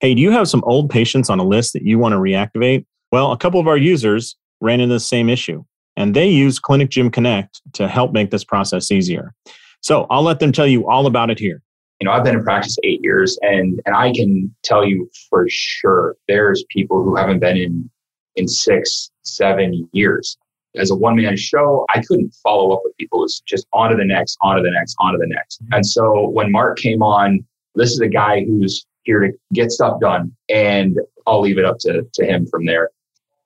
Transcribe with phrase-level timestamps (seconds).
[0.00, 2.84] Hey, do you have some old patients on a list that you want to reactivate?
[3.12, 5.64] Well, a couple of our users ran into the same issue,
[5.96, 9.32] and they use Clinic Gym Connect to help make this process easier.
[9.80, 11.62] So I'll let them tell you all about it here.
[12.00, 15.46] You know, I've been in practice eight years, and and I can tell you for
[15.48, 17.90] sure there's people who haven't been in
[18.34, 20.36] in six, seven years.
[20.76, 23.24] As a one man show, I couldn't follow up with people.
[23.24, 25.62] It's just on to the next, on to the next, on to the next.
[25.72, 29.98] And so when Mark came on, this is a guy who's here to get stuff
[30.00, 30.36] done.
[30.50, 32.90] And I'll leave it up to, to him from there.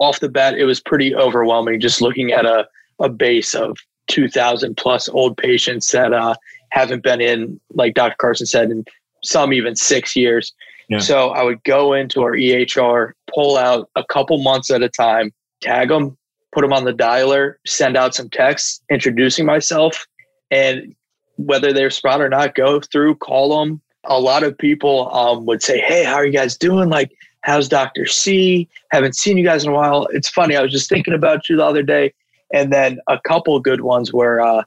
[0.00, 2.66] Off the bat, it was pretty overwhelming just looking at a,
[2.98, 3.76] a base of
[4.08, 6.34] 2,000 plus old patients that uh,
[6.70, 8.16] haven't been in, like Dr.
[8.18, 8.84] Carson said, in
[9.22, 10.52] some even six years.
[10.88, 10.98] Yeah.
[10.98, 15.32] So I would go into our EHR, pull out a couple months at a time,
[15.60, 16.16] tag them,
[16.52, 20.06] put them on the dialer, send out some texts introducing myself,
[20.50, 20.94] and
[21.36, 23.80] whether they're respond or not, go through, call them.
[24.04, 26.88] A lot of people um, would say, "Hey, how are you guys doing?
[26.88, 28.68] Like, how's Doctor C?
[28.90, 30.56] Haven't seen you guys in a while." It's funny.
[30.56, 32.14] I was just thinking about you the other day,
[32.52, 34.62] and then a couple good ones were, uh,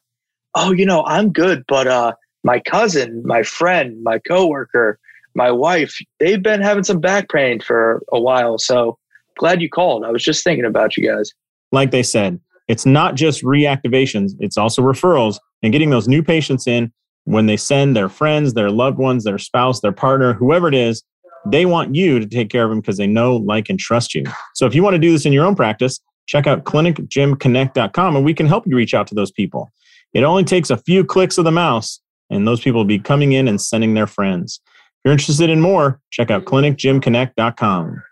[0.55, 2.13] "Oh, you know, I'm good, but uh,
[2.43, 4.99] my cousin, my friend, my coworker,
[5.35, 8.57] my wife, they've been having some back pain for a while.
[8.59, 8.97] So
[9.37, 10.05] glad you called.
[10.05, 11.33] I was just thinking about you guys."
[11.73, 16.67] like they said, it's not just reactivations, it's also referrals and getting those new patients
[16.67, 16.93] in
[17.25, 21.03] when they send their friends, their loved ones, their spouse, their partner, whoever it is,
[21.45, 24.23] they want you to take care of them because they know, like, and trust you.
[24.53, 28.25] So if you want to do this in your own practice, check out clinicgymconnect.com and
[28.25, 29.71] we can help you reach out to those people.
[30.13, 33.33] It only takes a few clicks of the mouse and those people will be coming
[33.33, 34.61] in and sending their friends.
[34.65, 38.03] If you're interested in more, check out clinicgymconnect.com.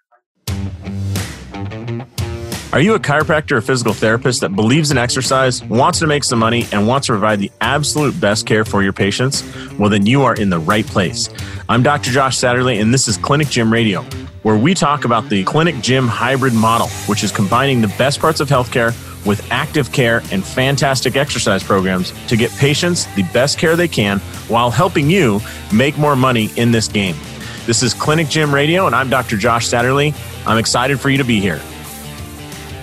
[2.73, 6.39] Are you a chiropractor or physical therapist that believes in exercise, wants to make some
[6.39, 9.44] money, and wants to provide the absolute best care for your patients?
[9.77, 11.30] Well, then you are in the right place.
[11.67, 12.11] I'm Dr.
[12.11, 14.03] Josh Satterley, and this is Clinic Gym Radio,
[14.44, 18.39] where we talk about the clinic gym hybrid model, which is combining the best parts
[18.39, 23.76] of healthcare with active care and fantastic exercise programs to get patients the best care
[23.76, 25.42] they can while helping you
[25.73, 27.17] make more money in this game.
[27.65, 29.36] This is Clinic Gym Radio, and I'm Dr.
[29.36, 30.15] Josh Satterley.
[30.48, 31.60] I'm excited for you to be here.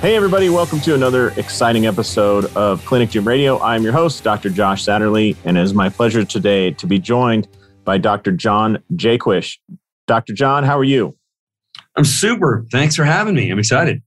[0.00, 3.60] Hey, everybody, welcome to another exciting episode of Clinic Gym Radio.
[3.60, 4.48] I'm your host, Dr.
[4.48, 7.48] Josh Satterley, and it is my pleasure today to be joined
[7.82, 8.30] by Dr.
[8.30, 9.58] John Jaquish.
[10.06, 10.34] Dr.
[10.34, 11.16] John, how are you?
[11.96, 12.64] I'm super.
[12.70, 13.50] Thanks for having me.
[13.50, 14.00] I'm excited.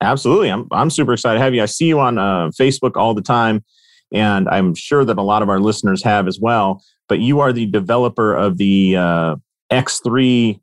[0.00, 0.48] Absolutely.
[0.48, 1.62] I'm, I'm super excited to have you.
[1.62, 3.62] I see you on uh, Facebook all the time,
[4.14, 6.82] and I'm sure that a lot of our listeners have as well.
[7.06, 9.36] But you are the developer of the uh,
[9.70, 10.58] X3,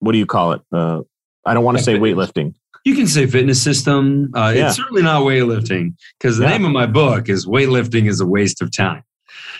[0.00, 0.60] what do you call it?
[0.70, 1.00] Uh,
[1.46, 2.52] I don't want to say weightlifting.
[2.84, 4.30] You can say fitness system.
[4.34, 4.68] Uh, yeah.
[4.68, 6.50] It's certainly not weightlifting because the yeah.
[6.50, 9.02] name of my book is Weightlifting is a Waste of Time.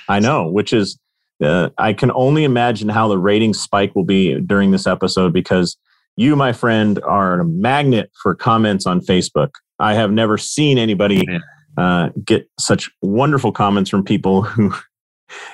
[0.08, 0.98] I know, which is,
[1.42, 5.76] uh, I can only imagine how the rating spike will be during this episode because
[6.16, 9.50] you, my friend, are a magnet for comments on Facebook.
[9.78, 11.24] I have never seen anybody
[11.76, 14.74] uh, get such wonderful comments from people who.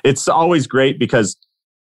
[0.04, 1.37] It's always great because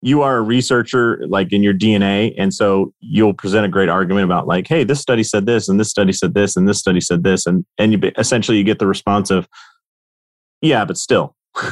[0.02, 2.34] you are a researcher like in your DNA.
[2.38, 5.80] And so you'll present a great argument about like, hey, this study said this and
[5.80, 7.46] this study said this and this study said this.
[7.46, 9.48] And, and you essentially you get the response of,
[10.62, 11.36] yeah, but still.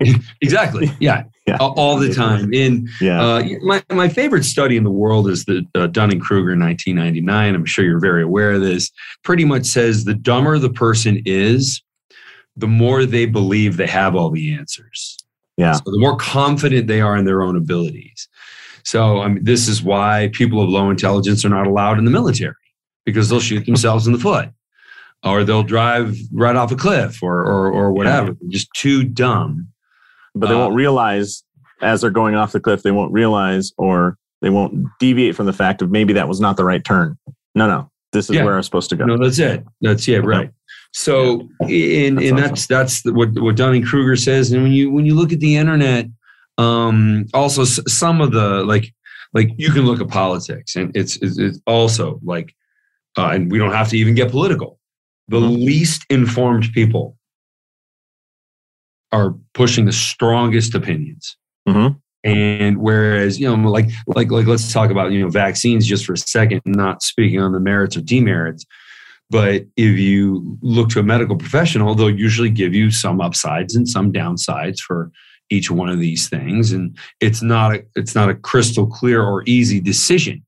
[0.00, 0.90] like, exactly.
[1.00, 1.24] Yeah.
[1.46, 1.56] yeah.
[1.58, 2.52] All the time.
[2.52, 3.22] And yeah.
[3.22, 7.54] Uh, my, my favorite study in the world is the uh, Dunning Kruger 1999.
[7.54, 8.90] I'm sure you're very aware of this.
[9.22, 11.82] Pretty much says the dumber the person is,
[12.56, 15.23] the more they believe they have all the answers.
[15.56, 15.72] Yeah.
[15.72, 18.28] So the more confident they are in their own abilities.
[18.84, 22.10] So I mean, this is why people of low intelligence are not allowed in the
[22.10, 22.54] military
[23.04, 24.50] because they'll shoot themselves in the foot
[25.24, 28.36] or they'll drive right off a cliff or, or, or whatever.
[28.40, 28.48] Yeah.
[28.48, 29.68] Just too dumb.
[30.34, 31.44] But they uh, won't realize
[31.80, 35.52] as they're going off the cliff, they won't realize or they won't deviate from the
[35.52, 37.16] fact of maybe that was not the right turn.
[37.54, 38.44] No, no, this is yeah.
[38.44, 39.04] where I'm supposed to go.
[39.04, 39.64] No, that's it.
[39.80, 40.50] That's yeah, right.
[40.96, 42.06] So, yeah.
[42.06, 42.36] and that's and awesome.
[42.36, 44.52] that's that's what what Dunning Kruger says.
[44.52, 46.06] And when you when you look at the internet,
[46.56, 48.94] um, also some of the like
[49.32, 52.54] like you can look at politics, and it's it's, it's also like,
[53.18, 54.78] uh, and we don't have to even get political.
[55.26, 55.64] The mm-hmm.
[55.64, 57.16] least informed people
[59.10, 61.36] are pushing the strongest opinions.
[61.68, 61.98] Mm-hmm.
[62.22, 66.14] And whereas, you know, like, like, like, let's talk about, you know, vaccines just for
[66.14, 68.64] a second, not speaking on the merits or demerits.
[69.30, 73.88] But if you look to a medical professional, they'll usually give you some upsides and
[73.88, 75.10] some downsides for
[75.50, 76.72] each one of these things.
[76.72, 80.44] And it's not a, it's not a crystal clear or easy decision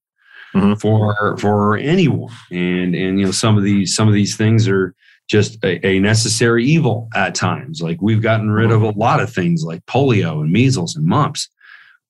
[0.55, 0.75] mm-hmm.
[0.75, 2.33] for for anyone.
[2.51, 4.95] And and you know some of these some of these things are
[5.29, 7.81] just a, a, necessary evil at times.
[7.83, 11.49] Like we've gotten rid of a lot of things like polio and measles and mumps.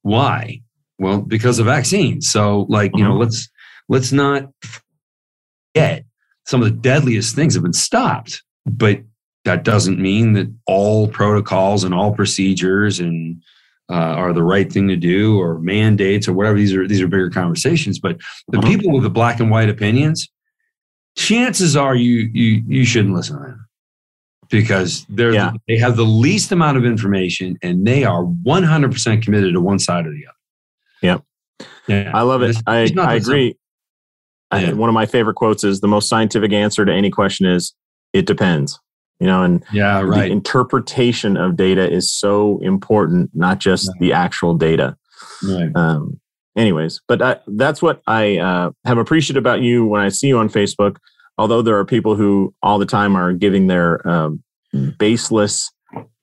[0.02, 0.60] Why?
[0.98, 2.30] Well, because of vaccines.
[2.30, 3.20] So, like, you know, Mhm.
[3.20, 3.48] let's
[3.88, 4.50] let's not
[5.74, 6.05] forget
[6.46, 9.00] some of the deadliest things have been stopped, but
[9.44, 13.40] that doesn't mean that all protocols and all procedures and
[13.88, 16.58] uh, are the right thing to do or mandates or whatever.
[16.58, 18.00] These are these are bigger conversations.
[18.00, 18.64] But the Mhm.
[18.66, 20.28] people with the black and white opinions,
[21.16, 23.66] chances are you you you shouldn't listen to them
[24.50, 25.52] because they're Yeah.
[25.68, 30.04] they have the least amount of information and they are 100% committed to one side
[30.06, 30.36] or the other.
[31.02, 31.22] Yep.
[31.86, 32.10] Yeah.
[32.12, 32.50] I love it.
[32.50, 33.54] It's- I, it's I that
[34.50, 34.68] agree.
[34.70, 37.74] I, one of my favorite quotes is the most scientific answer to any question is
[38.12, 38.78] it depends.
[39.18, 40.30] You know, and Yeah, the right.
[40.30, 44.00] interpretation of data is so important, not just Right.
[44.00, 44.96] the actual data.
[45.42, 45.74] right.
[45.74, 46.20] Um,
[46.56, 50.38] anyways, but I, that's what I uh, have appreciated about you when I see you
[50.38, 50.96] on Facebook.
[51.38, 54.42] Although there are people who all the time are giving their um,
[54.98, 55.70] baseless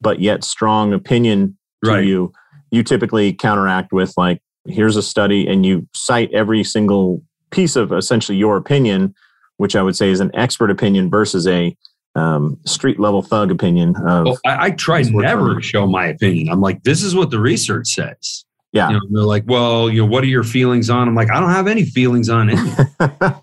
[0.01, 2.05] but yet strong opinion to Right.
[2.05, 2.31] you,
[2.71, 7.21] you typically counteract with like, here's a study, and you cite every single
[7.53, 9.13] piece of essentially your opinion,
[9.57, 11.75] which I would say is an expert opinion versus a
[12.15, 15.61] um, street level thug opinion of Well, I, I try This works for never to
[15.61, 16.49] show my opinion.
[16.49, 18.45] I'm like, this is what the research says.
[18.71, 18.89] yeah.
[18.89, 21.07] You know, they're like, well, you know, what are your feelings on?
[21.07, 22.59] I'm like, I don't have any feelings on it.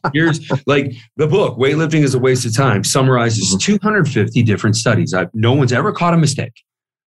[0.12, 3.60] Here's like the book, Weightlifting is a Waste of Time, summarizes Mhm.
[3.60, 5.14] 250 different studies.
[5.14, 6.54] I, no one's ever caught a mistake,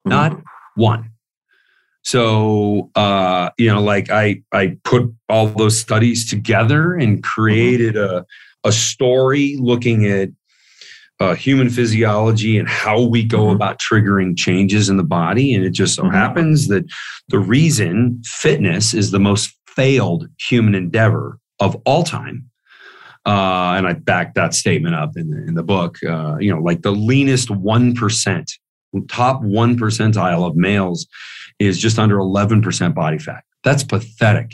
[0.05, 0.39] not
[0.75, 1.11] one.
[2.11, 8.25] So, uh, you know, like I, I put all those studies together and created a,
[8.63, 10.29] a story looking at
[11.19, 13.57] uh, human physiology and how we go Mhm.
[13.57, 15.53] about triggering changes in the body.
[15.53, 16.13] And it just so Mhm.
[16.13, 16.85] happens that
[17.29, 22.45] the reason fitness is the most failed human endeavor of all time.
[23.27, 25.99] Uh, and I backed that statement up in the, in the book.
[26.09, 28.53] Uh, you know, like the leanest 1%,
[29.09, 31.09] top 1 percentile of males
[31.59, 33.45] is just under 11% body fat.
[33.65, 34.53] That's pathetic.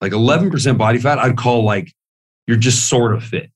[0.00, 1.92] Like 11% body fat, I'd call like
[2.46, 3.50] you're just sort of fit.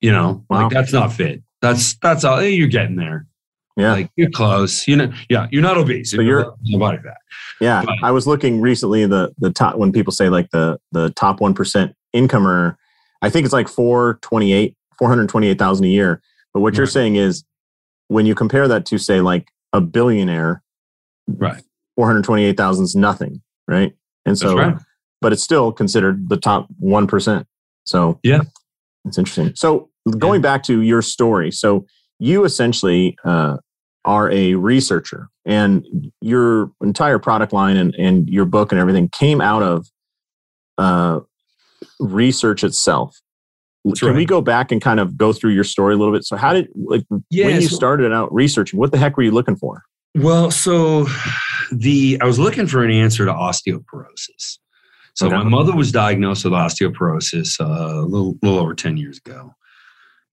[0.00, 0.62] You know, Wow.
[0.64, 1.42] like that's not fit.
[1.60, 3.26] That's that's all eh, you're getting there.
[3.76, 3.92] Yeah.
[3.92, 4.88] Like you're close.
[4.88, 6.10] You know, yeah, you're not obese.
[6.10, 7.18] So you're- the body fat.
[7.60, 11.10] Yeah, But- I was looking recently the the top when people say like the the
[11.10, 12.78] top one percent incomer,
[13.20, 16.22] I think it's like four twenty eight four hundred twenty eight thousand a year.
[16.54, 17.44] But what you're saying is
[18.08, 20.62] when you compare that to say like a billionaire,
[21.38, 21.62] Right.
[21.96, 23.92] four hundred twenty eight thousand is nothing, right?
[24.26, 24.76] And so, right.
[25.20, 27.46] but it's still considered the top one percent.
[27.84, 28.42] So Yeah.
[29.04, 29.52] it's interesting.
[29.54, 31.86] So going back to your story, so
[32.18, 33.56] you essentially uh,
[34.04, 35.84] are a researcher, and
[36.20, 39.86] your entire product line and, and your book and everything came out of
[40.78, 41.20] uh,
[41.98, 43.16] research itself.
[43.84, 44.16] That's Can right.
[44.16, 46.24] we go back and kind of go through your story a little bit?
[46.24, 48.78] So, how did like when you started out researching?
[48.78, 49.82] What the heck were you looking for?
[50.14, 51.06] Well, so
[51.72, 54.58] the I was looking for an answer to osteoporosis.
[55.14, 55.36] So Okay.
[55.36, 59.54] my mother was diagnosed with osteoporosis uh, a little, little over ten years ago,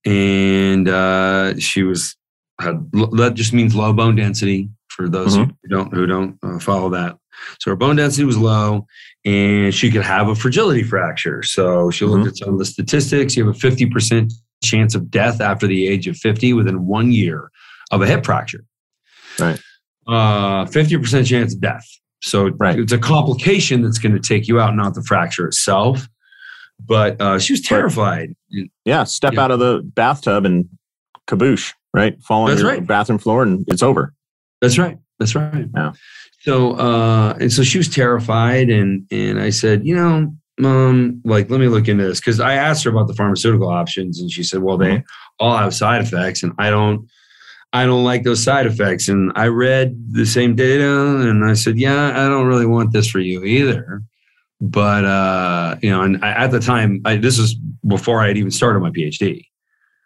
[0.06, 2.16] and uh, she was
[2.60, 5.52] had that just means low bone density for those Mhm.
[5.62, 7.18] who don't who don't uh, follow that.
[7.60, 8.88] So her bone density was low,
[9.26, 11.44] and she could have a fragility fracture.
[11.44, 13.38] So she looked at some of the statistics.
[13.38, 14.34] You have a fifty percent
[14.64, 17.52] chance of death after the age of fifty within one year
[17.92, 18.64] of a hip fracture.
[19.40, 19.60] Right.
[20.08, 21.86] Uh, 50% chance of death.
[22.22, 22.80] So Right.
[22.80, 26.08] it's a complication that's going to take you out, not the fracture itself.
[26.86, 28.36] But uh, she was terrified.
[28.86, 29.42] Yeah, step Yeah.
[29.44, 30.66] out of the bathtub and
[31.28, 32.22] kaboosh, right?
[32.24, 32.86] Fall on That's your right.
[32.86, 34.14] bathroom floor and it's over.
[34.62, 34.98] That's right.
[35.20, 35.66] That's right.
[35.76, 35.94] Yeah.
[36.42, 41.50] So uh, and so she was terrified, and and I said, you know, mom, like
[41.50, 44.44] let me look into this because I asked her about the pharmaceutical options, and she
[44.44, 45.04] said, well, they
[45.40, 47.08] all have side effects, and I don't.
[47.78, 49.08] I don't like those side effects.
[49.08, 53.08] And I read the same data and I said, yeah, I don't really want this
[53.08, 54.02] for you either.
[54.60, 57.54] But, uh, you know, and I, at the time, I, this was
[57.88, 59.46] before I had even started my PhD.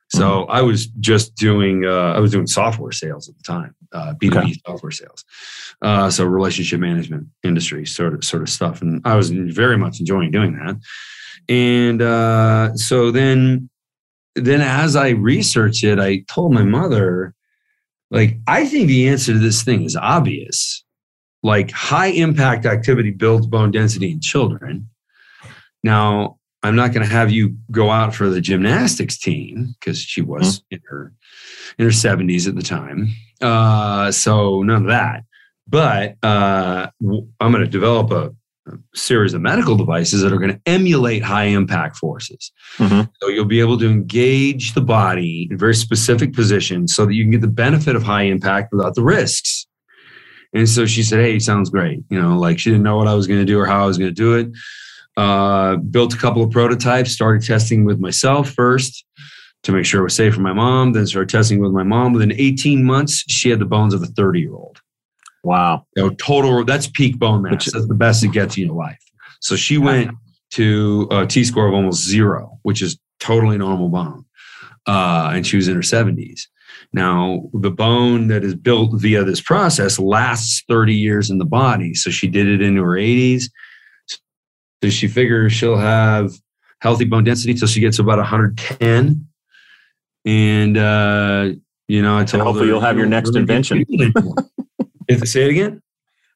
[0.09, 4.13] So I was just doing, uh, I was doing software sales at the time, uh,
[4.21, 4.53] B2B Okay.
[4.67, 5.23] software sales.
[5.81, 8.81] Uh, so relationship management industry sort of, sort of stuff.
[8.81, 10.75] And I was very much enjoying doing that.
[11.47, 13.69] And, uh, so then,
[14.35, 17.33] then as I researched it, I told my mother,
[18.11, 20.83] like, I think the answer to this thing is obvious.
[21.43, 24.89] Like, high impact activity builds bone density in children.
[25.83, 30.21] Now, I'm not going to have you go out for the gymnastics team because she
[30.21, 31.13] was in her
[31.79, 33.07] in her 70s at the time.
[33.41, 35.23] Uh, so none of that.
[35.67, 38.35] But uh, I'm going to develop a
[38.93, 42.51] series of medical devices that are going to emulate high impact forces.
[42.77, 43.09] Mhm.
[43.21, 47.23] So you'll be able to engage the body in very specific positions so that you
[47.23, 49.65] can get the benefit of high impact without the risks.
[50.53, 52.03] And so she said, Hey, sounds great.
[52.09, 53.87] You know, like she didn't know what I was going to do or how I
[53.87, 54.49] was going to do it.
[55.17, 59.05] Uh, built a couple of prototypes, started testing with myself first
[59.63, 62.13] to make sure it was safe for my mom, then started testing with my mom.
[62.13, 64.80] Within 18 months, she had the bones of a 30 year old.
[65.43, 65.85] Wow.
[65.95, 67.71] You know, total, that's peak bone mass.
[67.71, 68.99] That's the best it gets in your life.
[69.39, 70.11] So she went
[70.51, 74.25] to a T score of almost zero, which is totally normal bone.
[74.87, 76.41] Uh, and she was in her 70s.
[76.93, 81.93] Now, the bone that is built via this process lasts 30 years in the body.
[81.93, 83.43] So she did it into her 80s.
[84.07, 86.31] So she figures she'll have
[86.81, 89.27] healthy bone density till she gets about 110.
[90.25, 91.51] And, uh,
[91.87, 93.85] you know, I told and hopefully her, you'll have your next invention.
[95.11, 95.81] if say it again.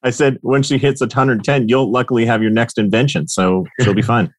[0.03, 4.01] I said when she hits 110, you'll luckily have your next invention, so she'll be
[4.03, 4.34] fine.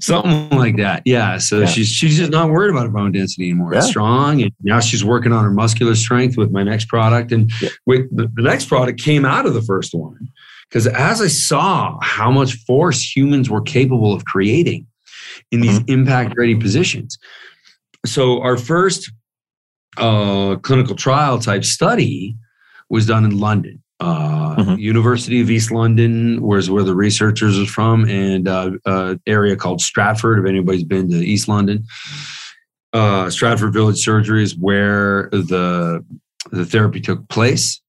[0.00, 1.02] Something like that.
[1.04, 1.38] Yeah.
[1.38, 1.66] So yeah.
[1.66, 3.72] she's she's just not worried about her bone density anymore.
[3.72, 3.80] Yeah.
[3.80, 4.42] It's strong.
[4.42, 7.32] And now she's working on her muscular strength with my next product.
[7.32, 7.70] And yeah.
[7.86, 10.28] with the, the next product came out of the first one.
[10.68, 14.86] Because as I saw how much force humans were capable of creating
[15.50, 15.92] in these mm-hmm.
[16.00, 17.18] impact ready positions.
[18.06, 19.10] So our first
[19.96, 22.36] uh, clinical trial type study
[22.92, 23.82] was done in London.
[23.98, 24.74] Uh, mm-hmm.
[24.78, 29.80] University of East London was where the researchers are from, and uh, uh, area called
[29.80, 30.38] Stratford.
[30.38, 31.84] If anybody's been to East London,
[32.92, 36.04] uh, Stratford Village Surgery is where the
[36.50, 37.80] the therapy took place,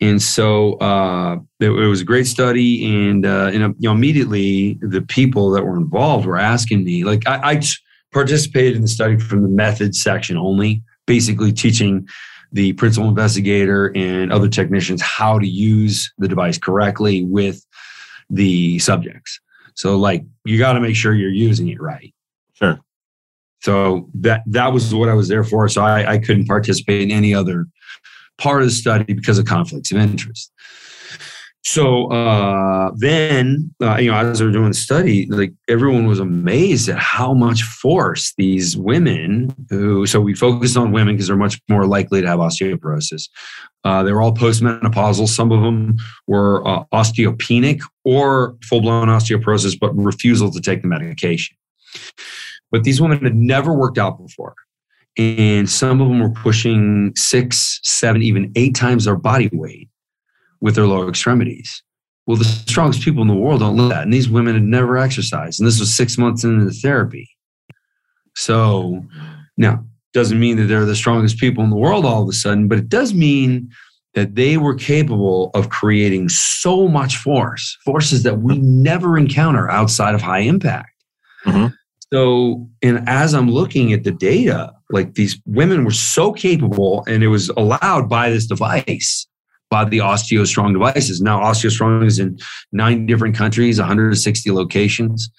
[0.00, 3.08] and so uh, it, it, was a great study.
[3.08, 7.26] And uh, and you know, immediately the people that were involved were asking me, like,
[7.26, 7.62] I, I
[8.12, 12.06] participated in the study from the methods section only, basically teaching
[12.52, 17.64] the principal investigator and other technicians how to use the device correctly with
[18.30, 19.40] the subjects.
[19.74, 22.14] So like you got to make sure you're using it right.
[22.54, 22.80] Sure.
[23.60, 25.68] So that that was what I was there for.
[25.68, 27.66] So I, I couldn't participate in any other
[28.38, 30.52] part of the study because of conflicts of interest
[31.70, 36.18] so uh, then, uh, you know, as we were doing the study, like everyone was
[36.18, 41.36] amazed at how much force these women who, so we focused on women because they're
[41.36, 43.28] much more likely to have osteoporosis.
[43.84, 45.28] Uh, they were all postmenopausal.
[45.28, 50.88] Some of them were uh, osteopenic or full blown osteoporosis, but refusal to take the
[50.88, 51.54] medication.
[52.70, 54.54] But these women had never worked out before.
[55.18, 59.87] And some of them were pushing six, seven, even eight times their body weight
[60.60, 61.82] with their lower extremities.
[62.26, 64.02] Well, the strongest people in the world don't look that.
[64.02, 65.60] And these women had never exercised.
[65.60, 67.28] And this was six months into the therapy.
[68.34, 69.02] So
[69.56, 72.66] now, doesn't mean that they're the strongest people in the world all of a sudden,
[72.66, 73.70] but it does mean
[74.14, 80.14] that they were capable of creating so much force, forces that we never encounter outside
[80.14, 80.90] of high impact.
[81.44, 81.68] Mm-hmm.
[82.12, 87.22] So, and as I'm looking at the data, like these women were so capable and
[87.22, 89.27] it was allowed by this device
[89.70, 91.20] by the OsteoStrong devices.
[91.20, 92.38] Now, OsteoStrong is in
[92.72, 95.30] nine different countries, 160 locations.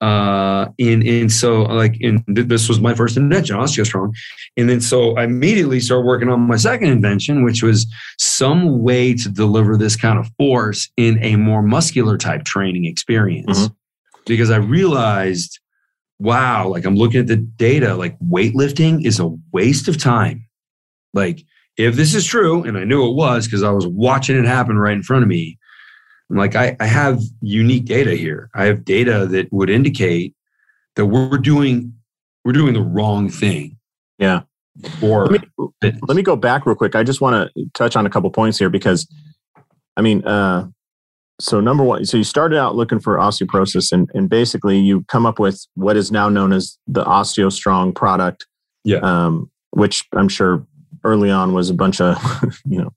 [0.00, 4.12] Uh, and, and so, like, in, this was my first invention, OsteoStrong.
[4.56, 7.86] And then, so I immediately started working on my second invention, which was
[8.18, 13.60] some way to deliver this kind of force in a more muscular type training experience.
[13.60, 13.74] Mm-hmm.
[14.26, 15.58] Because I realized,
[16.18, 20.46] wow, like I'm looking at the data, like weightlifting is a waste of time.
[21.14, 21.44] Like,
[21.76, 24.78] if this is true, and I knew it was because I was watching it happen
[24.78, 25.58] right in front of me,
[26.30, 28.50] I'm like, I, I have unique data here.
[28.54, 30.34] I have data that would indicate
[30.96, 31.92] that we're doing
[32.44, 33.78] we're doing the wrong thing.
[34.18, 34.42] Yeah.
[35.02, 36.94] Or let me, let me go back real quick.
[36.94, 39.08] I just want to touch on a couple points here because
[39.96, 40.68] I mean, uh,
[41.40, 45.26] so number one, so you started out looking for osteoporosis and, and basically you come
[45.26, 48.46] up with what is now known as the OsteoStrong product.
[48.84, 48.98] Yeah.
[48.98, 50.66] Um, which I'm sure
[51.04, 52.16] early on was a bunch of
[52.64, 52.92] you know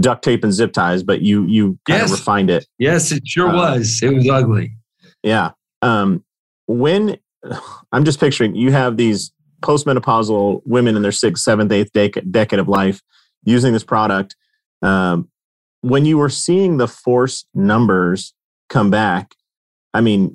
[0.00, 2.12] duct tape and zip ties, but you you kind yes.
[2.12, 2.66] of refined it.
[2.78, 4.00] Yes, it sure uh, was.
[4.02, 4.76] It was ugly.
[5.22, 5.50] Yeah.
[5.82, 6.24] Um,
[6.66, 7.18] when
[7.92, 9.32] I'm just picturing you have these
[9.62, 13.00] postmenopausal women in their sixth, seventh, eighth dec- decade of life
[13.44, 14.36] using this product.
[14.82, 15.28] Um,
[15.80, 18.34] when you were seeing the forced numbers
[18.68, 19.34] come back,
[19.94, 20.32] I mean,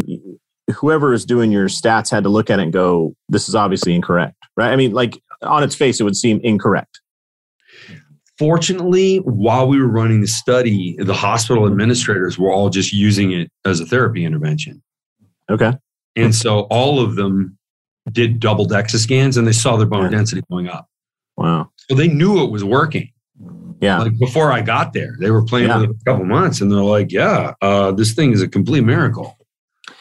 [0.76, 3.94] whoever is doing your stats had to look at it and go, "This is obviously
[3.94, 4.72] incorrect." Right?
[4.72, 7.01] I mean, like on its face, it would seem incorrect.
[8.42, 13.52] Fortunately, while we were running the study, the hospital administrators were all just using it
[13.66, 14.82] as a therapy intervention.
[15.48, 15.74] Okay.
[16.16, 17.56] And so all of them
[18.12, 20.18] did double DEXA scans and they saw their bone yeah.
[20.18, 20.88] density going up.
[21.38, 21.70] Wow.
[21.88, 23.12] So they knew it was working.
[23.80, 24.00] Yeah.
[24.00, 25.82] Like before I got there, they were playing yeah.
[25.82, 28.82] with it a couple months and they're like, yeah, uh, this thing is a complete
[28.82, 29.38] miracle.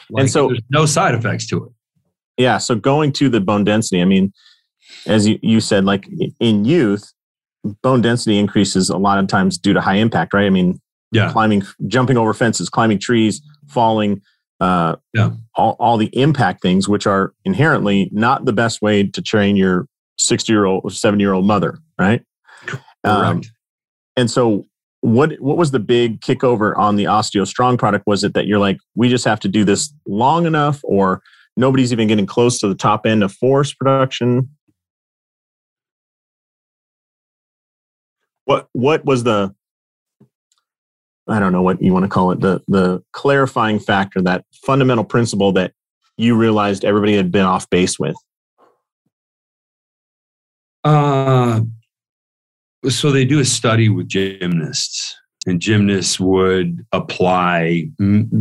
[0.09, 1.71] Like, and so there's no side effects to it.
[2.37, 2.57] Yeah.
[2.57, 4.33] So going to the bone density, I mean,
[5.05, 7.13] as you, you said, like in youth,
[7.83, 10.45] bone density increases a lot of times due to high impact, right?
[10.45, 10.79] I mean,
[11.11, 11.31] Yeah.
[11.31, 14.21] climbing, jumping over fences, climbing trees, falling,
[14.59, 15.31] uh, Yeah.
[15.55, 19.87] all, all the impact things, which are inherently not the best way to train your
[20.17, 22.21] 60 year old, or 70 year old mother, right?
[23.03, 23.51] Um, Correct.
[24.15, 24.65] and so,
[25.01, 28.05] what what was the big kickover on the OsteoStrong product?
[28.05, 31.21] Was it that you're like, we just have to do this long enough, or
[31.57, 34.47] nobody's even getting close to the top end of force production?
[38.45, 39.53] What what was the
[41.27, 45.05] I don't know what you want to call it the the clarifying factor that fundamental
[45.05, 45.73] principle that
[46.17, 48.15] you realized everybody had been off base with.
[50.83, 51.61] Uh,
[52.89, 57.89] so they do a study with gymnasts, and gymnasts would apply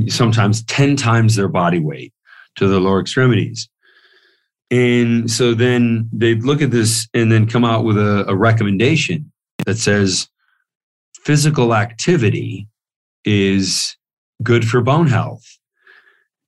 [0.08, 2.12] sometimes 10 times their body weight
[2.56, 3.68] to the lower extremities.
[4.70, 9.30] And so then they'd look at this and then come out with a, a recommendation
[9.66, 10.28] that says
[11.24, 12.68] physical activity
[13.24, 13.96] is
[14.42, 15.44] good for bone health.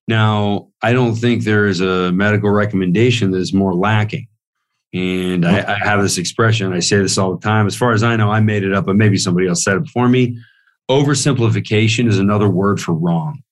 [0.08, 4.28] Now, I don't think there is a medical recommendation that is more lacking.
[4.94, 7.66] And I, I have this expression, I say this all the time.
[7.66, 9.84] As far as I know, I made it up, but maybe somebody else said it
[9.84, 10.38] before me.
[10.90, 13.42] Oversimplification is another word for wrong.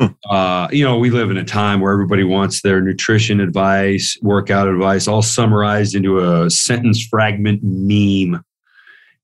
[0.00, 0.06] Hmm.
[0.30, 4.66] Uh, you know, we live in a time where everybody wants their nutrition advice, workout
[4.66, 8.42] advice, all summarized into a sentence fragment meme.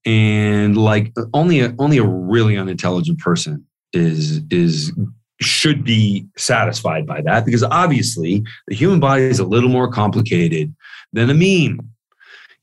[0.05, 4.93] And like only a, only a really unintelligent person is is
[5.41, 10.73] should be satisfied by that because obviously the human body is a little more complicated
[11.13, 11.79] than a meme.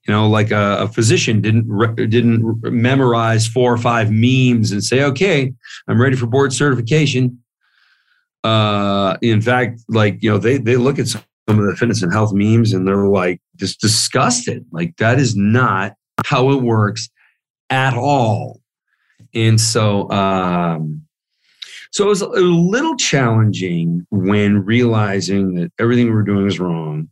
[0.07, 4.85] You know, like a, a physician didn't re- didn't memorize four or five memes and
[4.85, 5.53] say, "Okay,
[5.89, 7.43] I'm ready for board certification."
[8.45, 12.13] Uh, in fact, like you know, they they look at some of the fitness and
[12.13, 14.65] health memes and they're like just disgusted.
[14.71, 17.09] Like that is not how it works
[17.71, 18.61] at all.
[19.35, 21.03] And so, um,
[21.91, 27.09] so it was a little challenging when realizing that everything we were doing was wrong.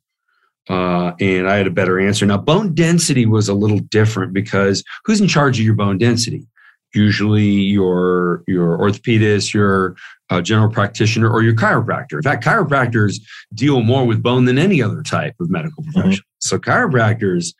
[0.68, 2.25] Uh, and I had a better answer.
[2.25, 6.47] Now, bone density was a little different because who's in charge of your bone density?
[6.95, 9.97] Usually, your your orthopedist, your
[10.32, 12.14] uh, general practitioner, or your chiropractor.
[12.14, 13.21] In fact, chiropractors
[13.52, 16.26] deal more with bone than any other type of medical professional.
[16.38, 17.54] So, chiropractors,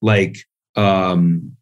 [0.00, 0.38] like,
[0.76, 1.56] um,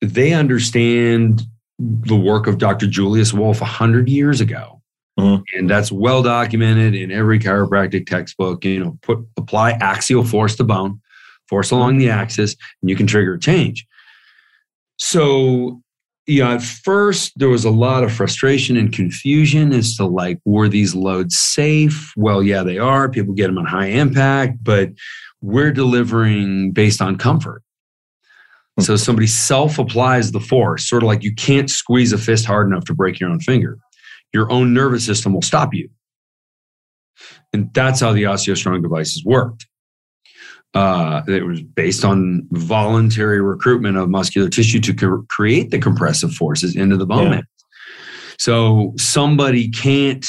[0.00, 1.42] they understand
[1.78, 2.88] the work of Dr.
[2.88, 4.82] Julius Wolff 100 years ago.
[5.18, 5.42] Mhm.
[5.56, 8.64] And that's well documented in every chiropractic textbook.
[8.64, 11.00] You know, put apply axial force to bone,
[11.48, 13.86] force along the axis, and you can trigger a change.
[14.98, 15.81] So,
[16.26, 20.68] yeah, at first there was a lot of frustration and confusion as to like, were
[20.68, 22.12] these loads safe?
[22.16, 23.08] Well, yeah, they are.
[23.08, 24.90] People get them on high impact, but
[25.40, 27.62] we're delivering based on comfort.
[28.80, 28.98] So hmm.
[28.98, 32.84] somebody self applies the force, sort of like you can't squeeze a fist hard enough
[32.84, 33.78] to break your own finger.
[34.32, 35.90] Your own nervous system will stop you.
[37.52, 39.66] And that's how the OsteoStrong devices worked.
[40.74, 46.32] Uh, it was based on voluntary recruitment of muscular tissue to co- create the compressive
[46.32, 47.40] forces into the bone Yeah.
[48.38, 50.26] So somebody can't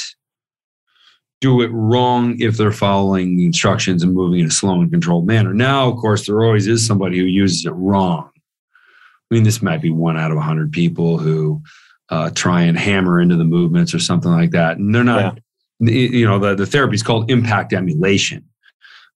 [1.42, 5.28] do it wrong if they're following the instructions and moving in a slow and controlled
[5.28, 5.54] manner.
[5.54, 8.30] Now, of course, there always is somebody who uses it wrong.
[8.36, 11.62] I mean, this might be one out of a hundred people who
[12.10, 15.40] uh, try and hammer into the movements or something like that, and they're not.
[15.80, 18.46] You know, the the therapy is called impact emulation.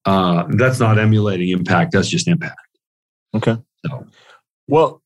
[0.06, 1.92] Uh, that's not emulating impact.
[1.92, 2.60] That's just impact.
[3.36, 3.58] Okay.
[3.86, 4.06] So.
[4.68, 5.02] Well,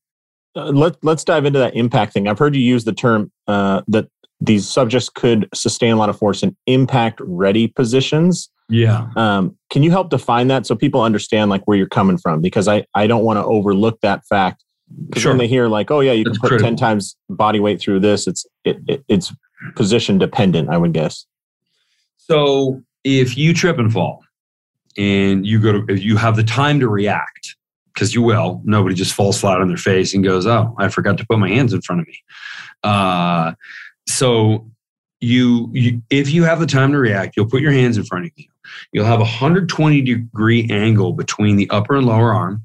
[0.54, 2.28] uh, let let's dive into that impact thing.
[2.28, 4.08] I've heard you use the term uh, that
[4.40, 8.50] these subjects could sustain a lot of force in impact ready positions.
[8.68, 9.08] Yeah.
[9.16, 12.40] Um, can you help define that so people understand like where you're coming from?
[12.40, 14.64] Because I I don't want to overlook that fact.
[15.06, 15.32] Because Sure.
[15.32, 18.00] when they hear like, oh yeah, you That's can put ten times body weight through
[18.00, 19.32] this, it's it, it it's
[19.74, 20.68] position dependent.
[20.68, 21.26] I would guess.
[22.18, 24.22] So if you trip and fall,
[24.96, 27.56] and you go to, if you have the time to react,
[27.92, 31.18] because you will, nobody just falls flat on their face and goes, "Oh, I forgot
[31.18, 32.18] to put my hands in front of me."
[32.82, 33.52] Uh,
[34.08, 34.70] so
[35.20, 38.26] you, you, if you have the time to react, you'll put your hands in front
[38.26, 38.46] of you.
[38.92, 42.64] You'll have a 120 degree angle between the upper and lower arm.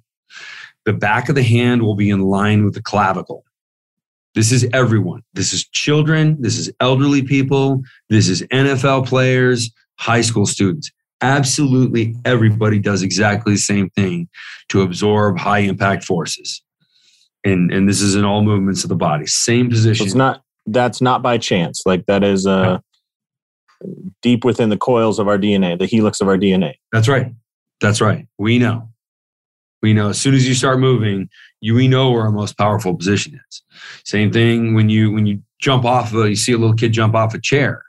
[0.86, 3.44] The back of the hand will be in line with the clavicle.
[4.36, 5.24] This is everyone.
[5.34, 6.38] This is children.
[6.40, 7.82] This is elderly people.
[8.10, 10.92] This is NFL players, high school students.
[11.22, 14.30] Absolutely everybody does exactly the same thing
[14.70, 16.62] to absorb high impact forces.
[17.44, 19.26] And, and this is in all movements of the body.
[19.26, 20.06] Same position.
[20.06, 21.84] it's not that's not by chance.
[21.86, 22.80] Like that is uh,
[24.22, 26.76] deep within the coils of our DNA, the helix of our DNA.
[26.92, 27.34] That's right.
[27.80, 28.28] That's right.
[28.38, 28.90] We know.
[29.82, 31.30] We We know as soon as you start moving,
[31.62, 33.62] you we know where our most powerful position is.
[34.04, 36.92] Same thing when you when you jump off of a, you see a little kid
[36.92, 37.84] jump off a chair.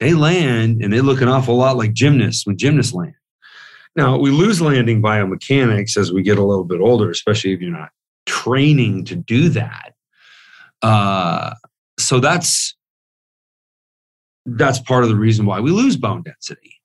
[0.00, 3.14] They land and they look an awful lot like gymnasts when gymnasts land.
[3.94, 7.70] Now we lose landing biomechanics as we get a little bit older, especially if you're
[7.70, 7.90] not
[8.26, 9.94] training to do that.
[10.82, 11.54] Uh,
[11.98, 12.76] so that's
[14.46, 16.80] that's part of the reason why we lose bone density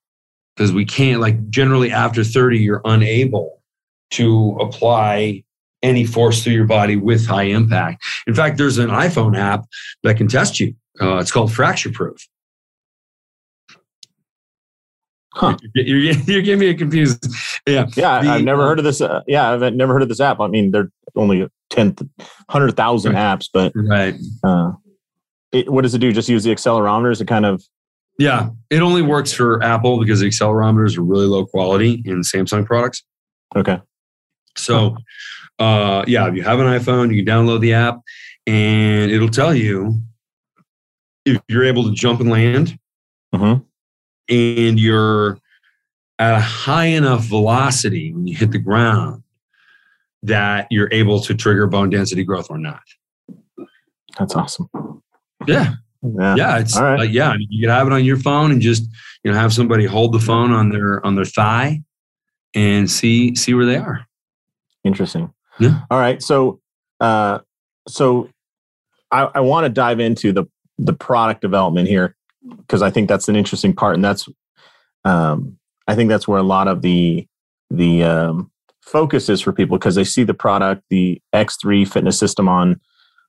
[0.56, 3.62] because we can't like generally after 30 you're unable
[4.10, 5.44] to apply
[5.84, 9.66] any force through your body with high impact in fact there's an iphone app
[10.04, 12.28] that can test you uh, it's called fracture proof
[15.34, 15.58] Huh.
[15.76, 17.26] You're, you're, getting me confused.
[17.66, 17.86] Yeah.
[17.96, 19.00] Yeah, The- I've never heard of this.
[19.00, 20.40] Uh, yeah, I've never heard of this app.
[20.42, 24.16] I mean, there are only 10, 100,000 apps, but Right.
[24.44, 24.74] uh,
[25.54, 26.12] it, what does it do?
[26.12, 27.64] Just use the accelerometers to kind of.
[28.20, 28.50] Yeah.
[28.70, 33.04] It only works for Apple because the accelerometers are really low quality in Samsung products.
[33.56, 33.80] Okay.
[34.58, 34.98] So,
[35.60, 38.00] uh, yeah, if you have an iPhone, you can download the app
[38.48, 40.02] and it'll tell you
[41.26, 42.78] if you're able to jump and land
[43.34, 43.64] Mhm.
[44.30, 45.38] And you're
[46.20, 49.24] at a high enough velocity when you hit the ground
[50.24, 52.82] that you're able to trigger bone density growth or not.
[54.20, 54.70] That's awesome.
[55.48, 55.74] Yeah.
[56.04, 56.36] Yeah.
[56.36, 56.60] Yeah.
[56.60, 57.00] It's All right.
[57.00, 57.30] uh, yeah.
[57.30, 58.84] I mean, you can have it on your phone and just,
[59.24, 61.82] you know, have somebody hold the phone on their, on their thigh
[62.54, 64.06] and see, see where they are.
[64.84, 65.34] Interesting.
[65.60, 65.82] Yeah.
[65.90, 66.22] All right.
[66.22, 66.60] So,
[67.00, 67.40] uh,
[67.88, 68.30] so
[69.12, 70.46] I, I want to dive into the
[70.78, 72.16] the product development here
[72.58, 74.28] because I think that's an interesting part, and that's
[75.06, 77.28] um, I think that's where a lot of the
[77.70, 78.52] the um,
[78.82, 82.80] focus is for people because they see the product, the X3 fitness system on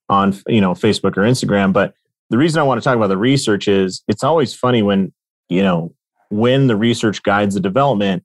[0.09, 1.73] on you know Facebook or Instagram.
[1.73, 1.95] But
[2.31, 5.13] the reason I want to talk about the research is it's always funny when
[5.49, 5.95] you know
[6.31, 8.25] when the research guides the development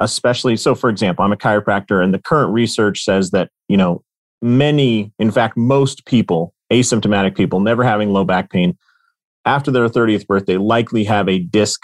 [0.00, 4.02] especially so for example i'm a chiropractor and the current research says that you know
[4.40, 8.76] many in fact most people asymptomatic people never having low back pain
[9.44, 11.80] after their 30th birthday likely have a disc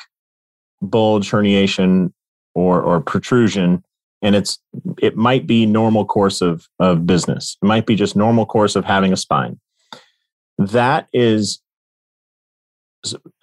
[0.81, 2.13] bulge herniation
[2.55, 3.83] or or protrusion
[4.23, 4.59] and it's
[5.01, 7.57] it might be normal course of of business.
[7.63, 9.59] It might be just normal course of having a spine.
[10.59, 11.61] That is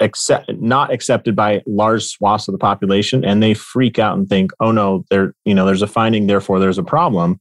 [0.02, 4.52] accept, not accepted by large swaths of the population and they freak out and think
[4.60, 7.40] oh no there you know there's a finding therefore there's a problem.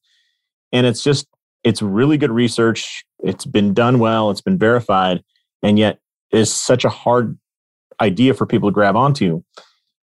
[0.73, 1.27] And it's just
[1.65, 3.05] it's really good research.
[3.21, 4.31] It's been done well.
[4.31, 5.23] It's been verified.
[5.63, 5.99] And yet
[6.35, 7.39] is such a hard
[8.01, 9.43] idea for people to grab onto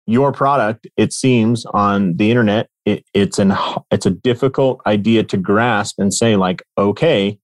[0.05, 3.53] your product it seems on the internet it, it's an
[3.91, 7.37] it's a difficult idea to grasp and say like okay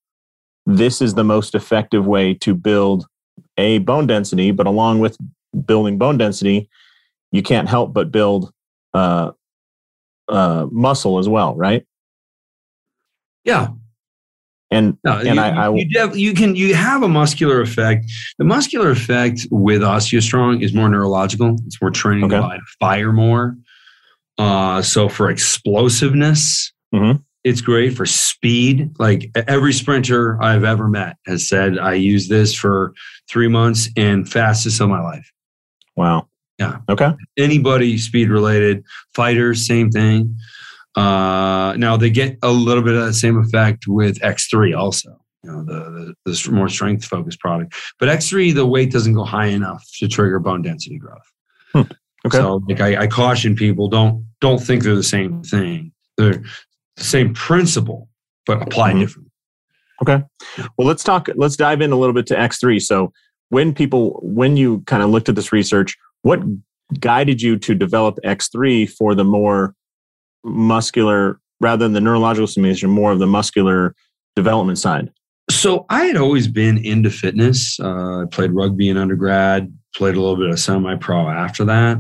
[0.65, 3.05] this is the most effective way to build
[3.57, 5.17] a bone density, but along with
[5.65, 6.69] building bone density,
[7.31, 8.51] you can't help but build
[8.93, 9.31] uh,
[10.27, 11.85] uh, muscle as well, right?
[13.43, 13.69] Yeah.
[14.71, 18.05] And No, and you, I, I you, def- you can you have a muscular effect.
[18.37, 21.55] The muscular effect with OsteoStrong is more neurological.
[21.65, 22.35] It's more training Okay.
[22.35, 23.57] the body to fire more.
[24.37, 27.21] Uh, so for explosiveness, Mhm.
[27.43, 28.91] it's great for speed.
[28.99, 32.93] Like every sprinter I've ever met has said, I use this for
[33.29, 35.29] three months and fastest of my life.
[35.95, 36.27] wow,
[36.59, 36.77] Yeah.
[36.87, 40.37] okay, Anybody speed related, fighters, same thing.
[40.95, 45.19] Uh, now they get a little bit of the same effect with X3 also.
[45.43, 47.73] You know, the, the, the more strength focused product.
[47.99, 51.31] But X3, the weight doesn't go high enough to trigger bone density growth.
[51.71, 51.81] Hmm.
[52.25, 52.37] Okay.
[52.37, 55.93] So like I, I caution people, don't don't think they're the same thing.
[56.17, 56.43] They're
[56.97, 58.09] the same principle,
[58.45, 58.99] but applied Mhm.
[58.99, 59.31] differently.
[60.01, 60.23] Okay.
[60.77, 61.29] Well, let's talk.
[61.35, 62.81] Let's dive in a little bit to X3.
[62.81, 63.11] So,
[63.49, 66.41] when people, when you kind of looked at this research, what
[66.99, 69.75] guided you to develop X3 for the more
[70.43, 73.95] muscular, rather than the neurological stimulation, more of the muscular
[74.35, 75.11] development side?
[75.49, 77.79] So I had always been into fitness.
[77.79, 81.97] Uh, I played rugby in undergrad, played a little bit of semi-pro after that,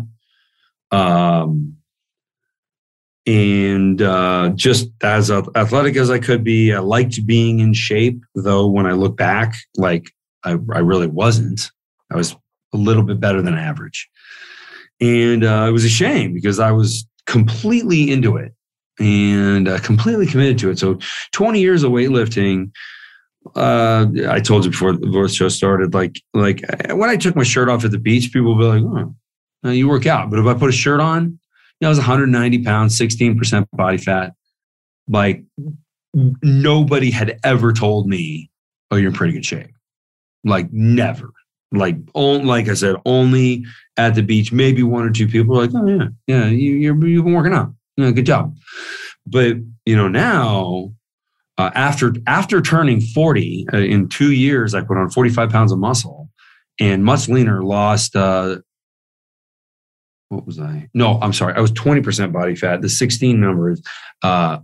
[0.91, 1.75] um,
[3.25, 6.73] and uh, just as athletic as I could be.
[6.73, 8.67] I liked being in shape, though.
[8.67, 10.11] When I look back, like
[10.43, 11.71] I, I really wasn't.
[12.11, 12.35] I was
[12.73, 14.07] a little bit better than average,
[15.01, 18.53] and uh, it was a shame because I was completely into it
[18.99, 20.79] and uh, completely committed to it.
[20.79, 20.99] So
[21.31, 22.71] 20 years of weightlifting
[23.55, 27.69] uh, I told you before the show started, like like when I took my shirt
[27.69, 29.15] off at the beach, people would be like, "Oh,
[29.69, 31.39] uh, you work out." But if I put a shirt on, you
[31.81, 34.33] know, I was 190 pounds, 16 percent body fat.
[35.07, 35.43] Like
[36.13, 38.51] nobody had ever told me,
[38.91, 39.71] "Oh, you're in pretty good shape."
[40.43, 41.31] Like never.
[41.71, 44.51] Like on, like I said, only at the beach.
[44.51, 47.53] Maybe one or two people were like, "Oh yeah, yeah, you, you're you've been working
[47.53, 47.73] out.
[47.95, 48.55] Yeah, good job."
[49.29, 50.91] but you know now
[51.57, 55.79] uh, after after turning 40 uh, in two years i put on 45 pounds of
[55.79, 56.29] muscle
[56.79, 58.57] and much leaner lost uh,
[60.29, 63.81] what was i no i'm sorry i was 20% body fat the 16 number is
[64.23, 64.59] uh,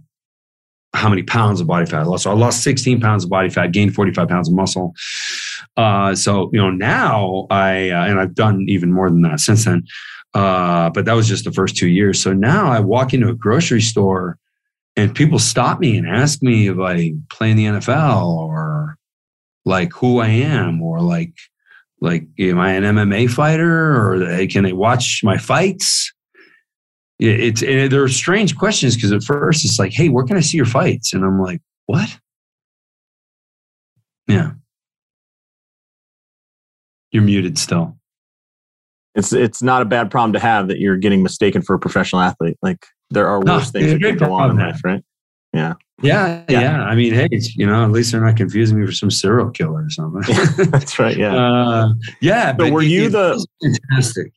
[0.96, 2.24] how many pounds of body fat I lost.
[2.24, 4.94] So I lost 16 pounds of body fat, gained 45 pounds of muscle.
[5.78, 9.66] Uh, so you know now I uh, and I've done even more than that since
[9.66, 9.84] then.
[10.34, 12.22] Uh, but that was just the first two years.
[12.22, 14.38] So now I walk into a grocery store
[14.98, 18.98] and people stop me and ask me if I play in the NFL or
[19.64, 21.34] like who I am or like
[22.02, 26.14] like am I an MMA fighter or can they watch my fights?
[27.20, 30.36] Yeah, it's and there are strange questions because at first it's like, hey, where can
[30.36, 31.14] I see your fights?
[31.14, 32.20] And I'm like, what?
[34.28, 34.52] Yeah.
[37.12, 37.98] You're muted still.
[39.14, 42.22] It's it's not a bad problem to have that you're getting mistaken for a professional
[42.22, 42.58] athlete.
[42.62, 45.02] Like there are No, worse things that can go on in life, right?
[45.54, 45.76] Yeah.
[46.02, 46.60] Yeah, Yeah.
[46.60, 46.84] yeah.
[46.84, 49.86] I mean, hey, you know, at least they're not confusing me for some serial killer
[49.86, 50.22] or something.
[50.70, 51.16] That's right.
[51.16, 51.34] Yeah.
[51.34, 52.52] uh, yeah.
[52.52, 54.34] But were you the- fantastic?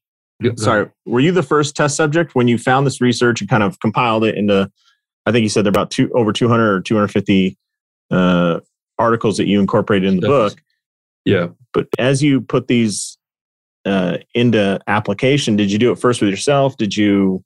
[0.56, 3.80] Sorry, were you the first test subject when you found this research and kind of
[3.80, 4.70] compiled it into?
[5.26, 7.58] I think you said there about two over 200 or 250
[8.10, 8.60] uh,
[8.98, 10.62] articles that you incorporated in the book.
[11.24, 11.48] Yeah.
[11.72, 13.18] But as you put these
[13.84, 16.76] uh, into application, did you do it first with yourself?
[16.76, 17.44] Did you?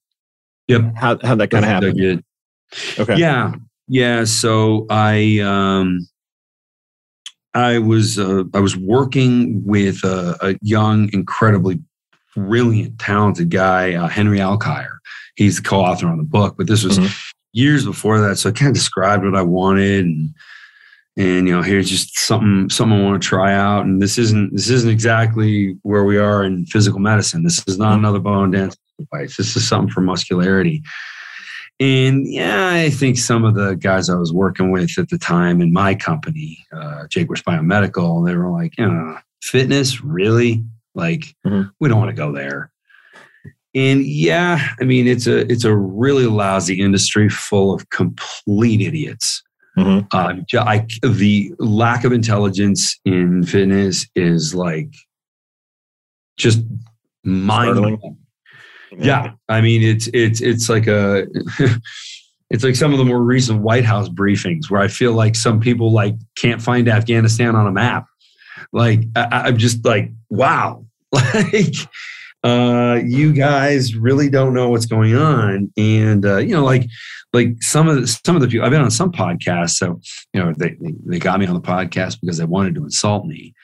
[0.68, 0.94] Yep.
[0.96, 2.22] How how that kind of happened?
[2.98, 3.16] Okay.
[3.16, 3.52] Yeah,
[3.88, 4.24] yeah.
[4.24, 6.06] So I um,
[7.54, 11.80] I was uh, I was working with a, a young, incredibly
[12.34, 14.98] brilliant, talented guy, uh, Henry Alkire.
[15.36, 17.32] He's the co-author on the book, but this was Mhm.
[17.52, 18.36] years before that.
[18.38, 20.34] So I kind of described what I wanted and.
[21.18, 23.84] And you know, here's just something something I want to try out.
[23.84, 27.42] And this isn't this isn't exactly where we are in physical medicine.
[27.44, 27.98] This is not Mhm.
[27.98, 29.36] another bone density device.
[29.36, 30.82] This is something for muscularity.
[31.78, 35.60] And yeah, I think some of the guys I was working with at the time
[35.60, 40.64] in my company, uh, Jaquish Biomedical, they were like, you know, fitness, really?
[40.94, 41.70] Like, Mhm.
[41.80, 42.70] we don't want to go there.
[43.74, 49.42] And yeah, I mean, it's a it's a really lousy industry full of complete idiots.
[49.78, 50.06] Mhm.
[50.12, 54.92] Um, ju- I, the lack of intelligence in fitness is like
[56.36, 56.60] just
[57.24, 58.16] mind Startling.
[58.98, 61.26] yeah, I mean it's it's it's like a
[62.50, 65.60] it's like some of the more recent White House briefings where I feel like some
[65.60, 68.04] people like can't find Afghanistan on a map.
[68.72, 71.74] Like I, I'm just like, wow, like
[72.44, 76.88] uh, you guys really don't know what's going on, and uh, you know, like
[77.32, 80.00] like some of the, some of the people I've been on some podcasts, so
[80.32, 83.54] you know they they got me on the podcast because they wanted to insult me,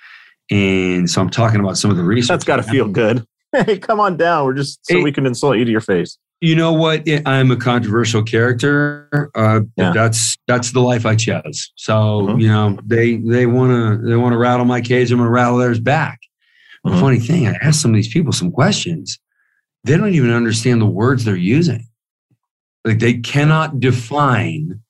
[0.50, 2.28] and so I'm talking about some of the research.
[2.28, 3.24] That's got to feel good.
[3.50, 4.44] Hey, come on down.
[4.44, 5.02] We're just so Hey.
[5.02, 6.18] we can insult you to your face.
[6.40, 9.92] You know what i'm a controversial character uh Yeah.
[9.92, 12.40] that's that's the life i chose so Mhm.
[12.42, 15.56] you know they they want to they want to rattle my cage i'm gonna rattle
[15.58, 16.20] theirs back
[16.84, 17.00] the Mhm.
[17.00, 19.18] funny thing i asked some of these people some questions
[19.84, 21.86] they don't even understand the words they're using
[22.84, 24.80] like they cannot define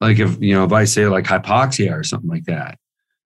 [0.00, 2.78] like if you know if i say like hypoxia or something like that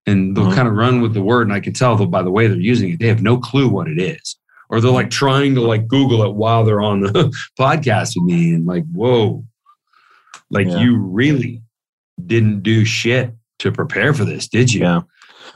[0.07, 0.55] and they'll Mhm.
[0.55, 2.57] kind of run with the word and i can tell that by the way they're
[2.61, 4.37] using it they have no clue what it is
[4.71, 7.11] or they're like trying to like google it while they're on the
[7.59, 9.45] podcast with me and like whoa
[10.51, 10.79] like Yeah.
[10.81, 11.63] you really
[12.27, 15.01] didn't do shit to prepare for this did you Yeah.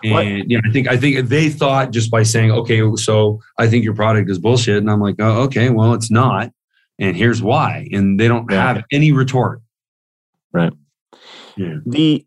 [0.05, 3.69] And you know, I think I think they thought just by saying, "Okay, so I
[3.69, 6.51] think your product is bullshit," and I'm like, "Oh, okay, well, it's not,
[6.99, 8.75] and here's why," and they don't Yeah.
[8.75, 9.61] have any retort.
[10.53, 10.73] Right.
[11.57, 11.77] Yeah.
[11.87, 12.27] The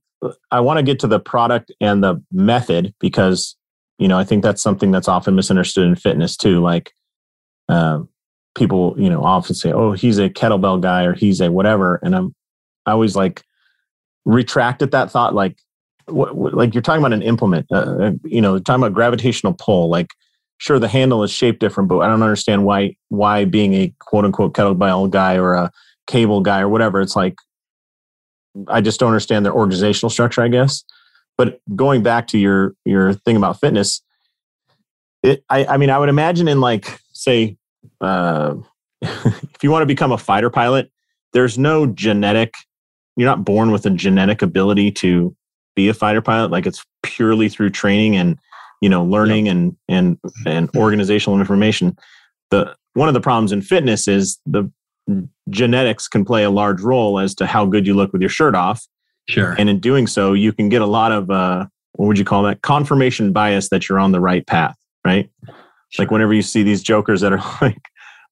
[0.51, 3.57] I want to get to the product and the method because
[3.97, 6.61] you know I think that's something that's often misunderstood in fitness too.
[6.61, 6.91] Like
[7.69, 8.01] uh,
[8.55, 12.15] people, you know, often say, "Oh, he's a kettlebell guy" or "He's a whatever," and
[12.15, 12.35] I'm
[12.85, 13.43] I always like
[14.25, 15.33] retracted that thought.
[15.35, 15.57] Like,
[16.07, 17.67] what, what- like you're talking about an implement.
[17.71, 19.89] Uh, you know, talking about gravitational pull.
[19.89, 20.07] Like,
[20.57, 24.25] sure, the handle is shaped different, but I don't understand why why being a quote
[24.25, 25.71] unquote kettlebell guy or a
[26.07, 27.01] cable guy or whatever.
[27.01, 27.35] It's like
[28.67, 30.83] I just don't understand their organizational structure, I guess.
[31.37, 34.01] But going back to your your thing about fitness,
[35.23, 37.57] it I, I mean I would imagine in like say
[38.01, 38.55] uh,
[39.01, 40.91] if you want to become a fighter pilot,
[41.33, 42.53] there's no genetic
[43.15, 45.35] you're not born with a genetic ability to
[45.75, 46.51] be a fighter pilot.
[46.51, 48.37] Like it's purely through training and
[48.81, 51.97] you know learning and and and organizational information.
[52.51, 54.69] The one of the problems in fitness is the
[55.49, 58.55] genetics can play a large role as to how good you look with your shirt
[58.55, 58.87] off
[59.27, 59.55] Sure.
[59.57, 62.43] and in doing so you can get a lot of uh, what would you call
[62.43, 65.29] that confirmation bias that you're on the right path right
[65.97, 67.81] like whenever you see these jokers that are like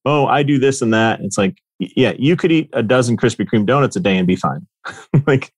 [0.04, 3.46] oh i do this and that it's like yeah, you could eat a dozen Krispy
[3.46, 4.66] Kreme donuts a day and be fine.
[5.26, 5.52] like,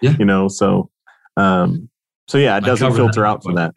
[0.00, 0.90] yeah, you know, so,
[1.36, 1.88] um,
[2.28, 3.72] so yeah, it doesn't filter out for that.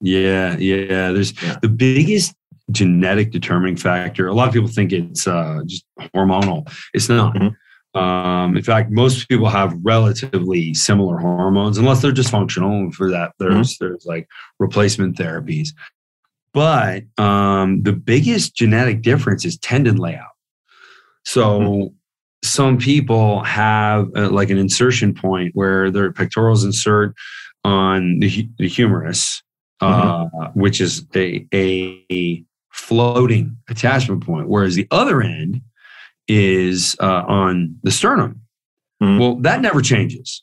[0.00, 1.12] Yeah, yeah.
[1.12, 1.56] There's yeah.
[1.62, 2.34] the biggest
[2.70, 4.28] genetic determining factor.
[4.28, 6.70] A lot of people think it's uh, just hormonal.
[6.94, 7.34] It's not.
[7.34, 7.48] Mm-hmm.
[7.96, 12.92] Um, in fact, most people have relatively similar hormones, unless they're dysfunctional.
[12.94, 13.84] For that, there's mm-hmm.
[13.84, 14.28] there's like
[14.58, 15.70] replacement therapies.
[16.52, 20.30] But um, the biggest genetic difference is tendon layout.
[21.24, 21.94] So mm-hmm.
[22.42, 27.14] some people have uh, like an insertion point where their pectorals insert
[27.64, 29.42] on the, the humerus,
[29.80, 30.60] uh, mm-hmm.
[30.60, 35.60] which is a, a floating attachment point, whereas the other end
[36.28, 38.40] is uh, on the sternum.
[39.02, 39.18] Mm-hmm.
[39.18, 40.42] Well, that never changes.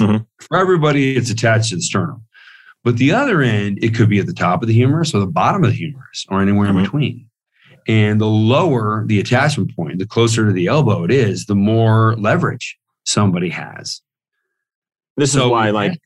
[0.00, 0.24] Mm-hmm.
[0.40, 2.24] For everybody, it's attached to the sternum.
[2.84, 5.26] But the other end, it could be at the top of the humerus or the
[5.26, 6.78] bottom of the humerus or anywhere mm-hmm.
[6.78, 7.26] in between.
[7.88, 12.14] And the lower the attachment point, the closer to the elbow it is, the more
[12.16, 14.02] leverage somebody has.
[15.16, 15.98] This so, is why, like,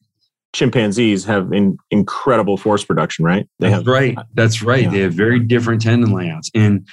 [0.55, 3.49] chimpanzees have in, incredible force production, right?
[3.59, 4.19] They That's have, right.
[4.35, 4.85] That's right.
[4.85, 4.91] Yeah.
[4.91, 6.51] They have very different tendon layouts.
[6.55, 6.87] And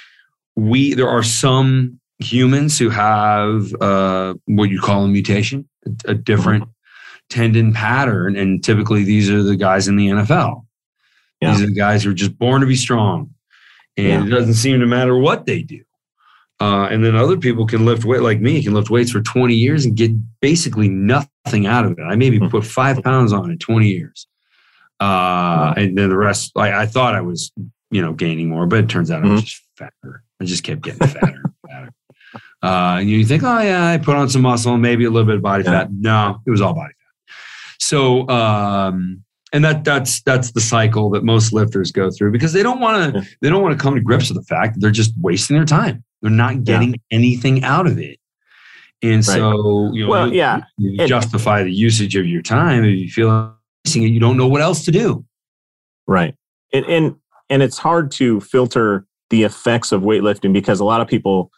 [0.55, 6.13] we, there are some humans who have uh, what you call a mutation, a, a
[6.13, 6.71] different mm-hmm.
[7.29, 8.35] tendon pattern.
[8.35, 10.65] And typically these are the guys in the NFL.
[11.41, 11.51] Yeah.
[11.51, 13.33] These are the guys who are just born to be strong
[13.99, 14.25] and yeah.
[14.25, 15.83] it doesn't seem to matter what they do.
[16.61, 19.53] Uh, and then other people can lift weight, like me, can lift weights for 20
[19.53, 22.01] years and get basically nothing out of it.
[22.01, 22.47] I maybe hmm.
[22.47, 24.27] put five pounds on in 20 years.
[24.99, 27.53] Uh, and then the rest, I, I, thought I was,
[27.91, 29.31] you know, gaining more, but it turns out mm-hmm.
[29.31, 29.45] I was hmm.
[29.45, 30.23] just fatter.
[30.41, 31.43] I just kept getting fatter.
[32.61, 35.35] Uh, and you think, oh yeah, I put on some muscle maybe a little bit
[35.35, 35.71] of body yeah.
[35.71, 35.89] fat.
[35.91, 37.35] No, it was all body fat.
[37.79, 42.61] So, um, and that that's that's the cycle that most lifters go through because they
[42.61, 44.91] don't want to they don't want to come to grips with the fact that they're
[44.91, 46.03] just wasting their time.
[46.21, 46.99] They're not getting yeah.
[47.11, 48.19] anything out of it.
[49.01, 49.37] And right.
[49.37, 53.55] so, you know, well, yeah, you justify the usage of your time if you feel
[53.85, 55.25] it, you don't know what else to do.
[56.05, 56.35] Right.
[56.73, 57.15] And and
[57.49, 61.51] and it's hard to filter the effects of weightlifting because a lot of people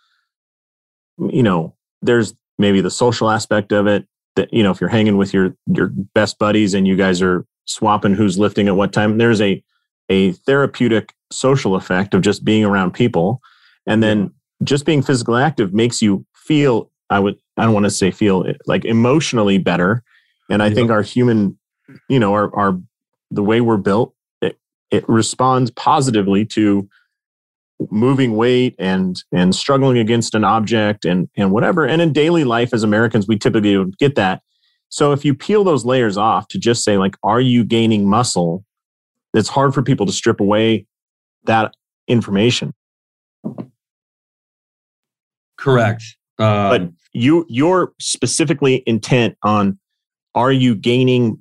[1.29, 5.17] you know, there's maybe the social aspect of it that you know if you're hanging
[5.17, 9.17] with your your best buddies and you guys are swapping who's lifting at what time.
[9.17, 9.63] There's a
[10.09, 13.41] a therapeutic social effect of just being around people,
[13.85, 14.31] and then
[14.63, 16.89] just being physically active makes you feel.
[17.09, 17.37] I would.
[17.57, 20.03] I don't want to say feel eh, like emotionally better,
[20.49, 21.57] and I think our human,
[22.07, 22.79] you know, our our
[23.29, 24.57] the way we're built, it,
[24.91, 26.89] it responds positively to
[27.89, 32.73] moving weight and and struggling against an object and and whatever and in daily life
[32.73, 34.41] as americans we typically don't get that
[34.91, 38.65] so if you peel those layers off to just say, like, are you gaining muscle?
[39.33, 40.85] It's hard for people to strip away
[41.45, 41.73] that
[42.09, 42.73] information.
[45.57, 46.03] Correct.
[46.37, 46.81] Um, but
[47.13, 49.79] you you're specifically intent on
[50.35, 51.39] are you gaining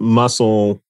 [0.00, 0.82] muscle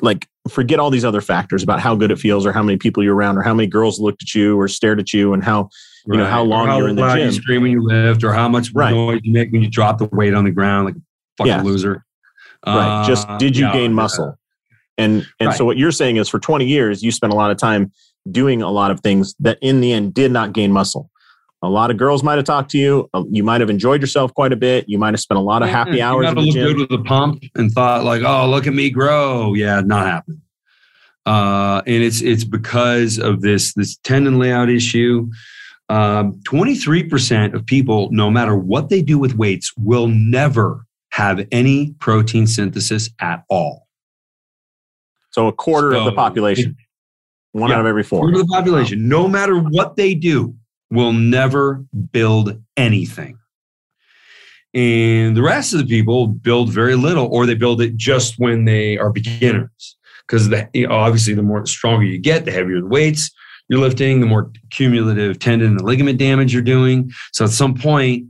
[0.00, 3.02] like forget all these other factors about how good it feels or how many people
[3.02, 5.68] you're around or how many girls looked at you or stared at you and how
[6.06, 6.18] you right.
[6.18, 7.26] know how long how you're in the gym.
[7.26, 8.92] You scream when you lift or how much right.
[8.92, 11.00] noise you make when you drop the weight on the ground like a
[11.38, 11.62] fucking yeah.
[11.62, 12.04] loser.
[12.66, 13.02] Right.
[13.02, 14.38] Uh, Just did you yeah, gain muscle?
[14.98, 15.56] And and right.
[15.56, 17.90] so what you're saying is for 20 years you spent a lot of time
[18.30, 21.10] doing a lot of things that in the end did not gain muscle.
[21.64, 23.08] A lot of girls might have talked to you.
[23.14, 24.86] Uh, you might have enjoyed yourself quite a bit.
[24.86, 26.32] You might have spent a lot of happy yeah, hours.
[26.36, 26.66] You gym.
[26.66, 30.42] good with the pump and thought like, "Oh, look at me grow." Yeah, not happening.
[31.24, 35.30] Uh, and it's it's because of this this tendon layout issue.
[35.90, 41.92] Um, 23% of people, no matter what they do with weights, will never have any
[41.98, 43.86] protein synthesis at all.
[45.30, 46.76] So a quarter so, of the population,
[47.52, 48.20] one yeah, out of every four.
[48.20, 50.54] Quarter of the population, no matter what they do,
[50.90, 53.38] will never build anything.
[54.74, 58.64] And the rest of the people build very little, or they build it just when
[58.64, 59.96] they are beginners.
[60.26, 63.30] Because you know, obviously, the more stronger you get, the heavier the weights
[63.68, 67.10] you're lifting, the more cumulative tendon and ligament damage you're doing.
[67.32, 68.26] So at some point,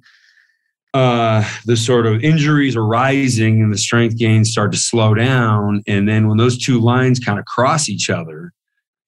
[0.93, 5.83] uh, the sort of injuries are rising and the strength gains start to slow down.
[5.89, 8.53] And then when those two lines kind of cross each other,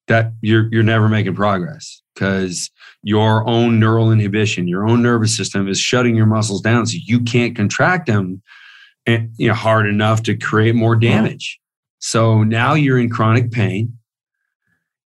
[0.08, 2.70] that you're you're never making progress because
[3.06, 7.20] your own neural inhibition, your own nervous system is shutting your muscles down, so you
[7.20, 8.42] can't contract them,
[9.06, 11.60] and, eh, you know, hard enough to create more damage.
[12.00, 13.96] So now you're in chronic pain,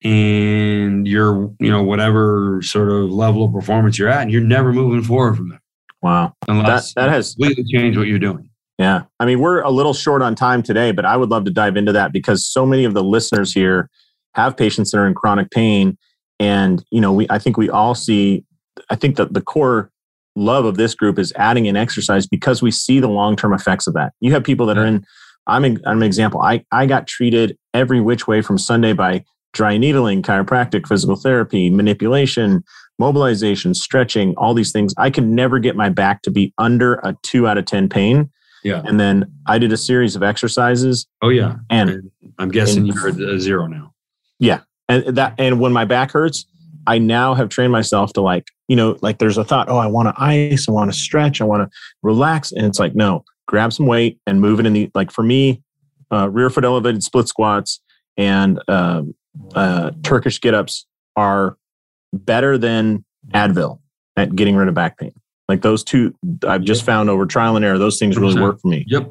[0.04, 4.74] and you're you know whatever sort of level of performance you're at, and you're never
[4.74, 5.62] moving forward from there.
[6.02, 8.50] Wow, unless that, that has completely changed what you're doing.
[8.78, 11.52] Yeah, I mean we're a little short on time today, but I would love to
[11.52, 13.90] dive into that because so many of the listeners here
[14.34, 15.98] have patients that are in chronic pain
[16.40, 18.44] and you know we i think we all see
[18.90, 19.92] I think that the core
[20.36, 23.88] love of this group is adding in exercise because we see the long term effects
[23.88, 24.14] of that.
[24.20, 25.06] You have people that are in.
[25.48, 26.42] I'm, a, I'm an example.
[26.42, 29.24] I, I got treated every which way from Sunday by
[29.54, 32.64] dry needling, chiropractic, physical therapy, manipulation,
[32.98, 34.94] mobilization, stretching, all these things.
[34.98, 38.32] I could never get my back to be under a two out of 10 pain.
[38.64, 38.82] Yeah.
[38.86, 41.06] And then I did a series of exercises.
[41.22, 41.58] Oh yeah.
[41.70, 43.94] And, And I'm guessing you're at a zero now.
[44.90, 46.46] And that, and when my back hurts,
[46.88, 49.88] I now have trained myself to like, you know, like there's a thought, oh, I
[49.88, 52.52] want to ice, I want to stretch, I want to relax.
[52.52, 55.64] And it's like, no, grab some weight and move it in the, like for me,
[56.12, 57.82] uh, rear foot elevated split squats
[58.18, 59.16] and um
[59.54, 61.58] uh, Turkish get ups are
[62.14, 63.80] better than Advil
[64.16, 65.14] at getting rid of back pain.
[65.48, 66.16] Like those two,
[66.48, 68.42] I've just found over trial and error, those things really 100%.
[68.42, 68.86] work for me.
[68.88, 69.10] Yep.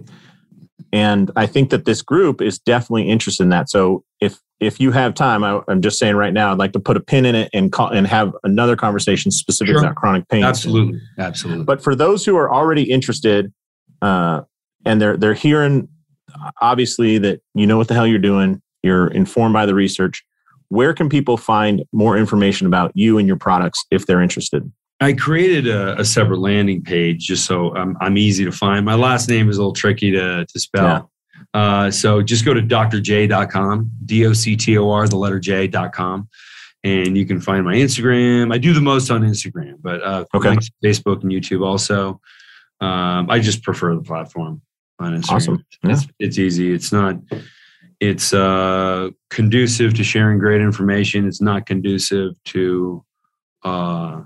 [0.93, 3.70] And I think that this group is definitely interested in that.
[3.70, 6.81] So if if you have time, I, I'm just saying right now, I'd like to
[6.81, 9.81] put a pin in it and call and have another conversation specific Sure.
[9.83, 10.45] about chronic pain.
[10.45, 11.01] Absolutely.
[11.18, 11.64] Absolutely.
[11.64, 13.53] But for those who are already interested,
[14.03, 14.43] uh,
[14.85, 15.89] and they're they're hearing
[16.61, 20.25] obviously that you know what the hell you're doing, you're informed by the research.
[20.68, 24.70] Where can people find more information about you and your products if they're interested?
[25.05, 28.86] I created a, a separate landing page just so I'm, I'm easy to find.
[28.86, 31.11] My last name is a little tricky to, to spell.
[31.52, 36.26] Uh, so just go to doctorj.com, D O C T O R, the letter J.com,
[36.84, 38.52] and you can find my Instagram.
[38.52, 40.57] I do the most on Instagram, but uh, Okay.
[40.82, 42.20] Facebook and YouTube also.
[42.80, 44.62] Um, I just prefer the platform
[44.98, 45.32] on Instagram.
[45.34, 45.64] Awesome.
[45.82, 46.72] It's, it's easy.
[46.72, 47.16] It's not,
[48.00, 51.28] it's uh, conducive to sharing great information.
[51.28, 53.05] It's not conducive to,
[53.64, 54.22] uh,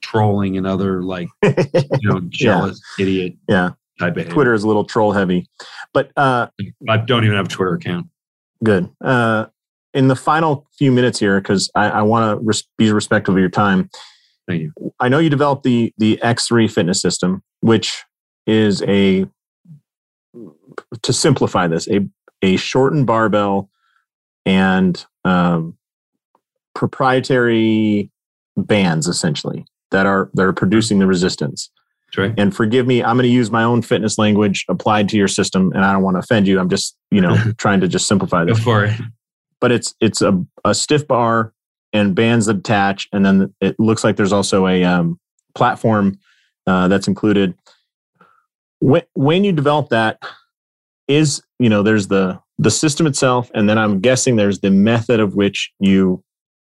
[0.00, 1.54] trolling and other like you
[2.02, 3.70] know jealous idiot Yeah.
[3.98, 5.46] type of Twitter is a little troll heavy,
[5.92, 6.48] but uh,
[6.88, 8.06] I don't even have a Twitter account.
[8.62, 8.88] good.
[9.00, 9.46] Uh,
[9.94, 13.40] in the final few minutes here, because I, I want to res- be respectful of
[13.40, 13.90] your time.
[14.48, 14.72] Thank you.
[14.98, 18.02] I know you developed the the X3 fitness system, which
[18.46, 19.26] is a
[21.02, 22.08] to simplify this a
[22.42, 23.68] a shortened barbell
[24.46, 25.76] and um,
[26.74, 28.10] proprietary
[28.56, 31.70] bands essentially that are that are producing the resistance.
[32.16, 32.34] Right.
[32.36, 35.72] And forgive me, I'm going to use my own fitness language applied to your system,
[35.74, 36.58] and I don't want to offend you.
[36.60, 38.62] I'm just you know trying to just simplify Go this.
[38.62, 39.00] for it.
[39.60, 41.54] But it's it's a a stiff bar
[41.94, 45.18] and bands that attach, and then it looks like there's also a um,
[45.54, 46.18] platform
[46.66, 47.54] uh, that's included.
[48.80, 50.18] When when you develop that,
[51.08, 55.18] is you know there's the the system itself, and then I'm guessing there's the method
[55.20, 56.22] of which you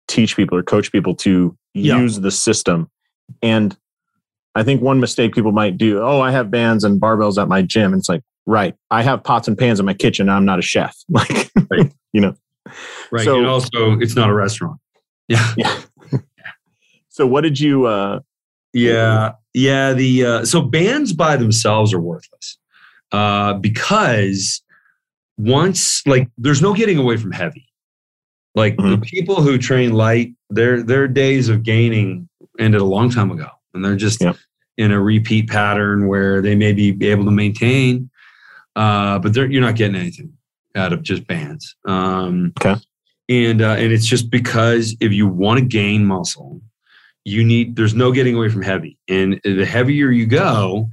[0.08, 1.98] teach people or coach people to Yeah.
[2.00, 2.90] use the system.
[3.42, 3.76] And
[4.54, 7.62] I think one mistake people might do, oh, I have bands and barbells at my
[7.62, 7.92] gym.
[7.92, 10.28] And it's like, right, I have pots and pans in my kitchen.
[10.28, 10.96] I'm not a chef.
[11.08, 11.92] Like, Right.
[12.12, 12.34] you know.
[13.12, 13.24] Right.
[13.24, 14.80] So- and also, it's not a restaurant.
[15.28, 15.52] Yeah.
[15.58, 15.78] Yeah.
[17.10, 18.20] so what did you uh
[18.72, 19.32] Yeah.
[19.52, 19.92] Yeah.
[19.92, 22.56] The uh, so bands by themselves are worthless
[23.12, 24.62] uh, because
[25.36, 27.66] once like there's no getting away from heavy.
[28.54, 29.02] Like the Mhm.
[29.02, 32.27] people who train light, their their days of gaining
[32.58, 34.36] ended a long time ago, and they're just Yep.
[34.76, 38.10] in a repeat pattern where they may be able to maintain,
[38.76, 40.32] uh, but you're not getting anything
[40.74, 41.74] out of just bands.
[41.86, 42.76] Um, Okay.
[43.30, 46.62] And uh, and it's just because if you want to gain muscle,
[47.26, 50.88] you need there's no getting away from heavy, and the heavier you go,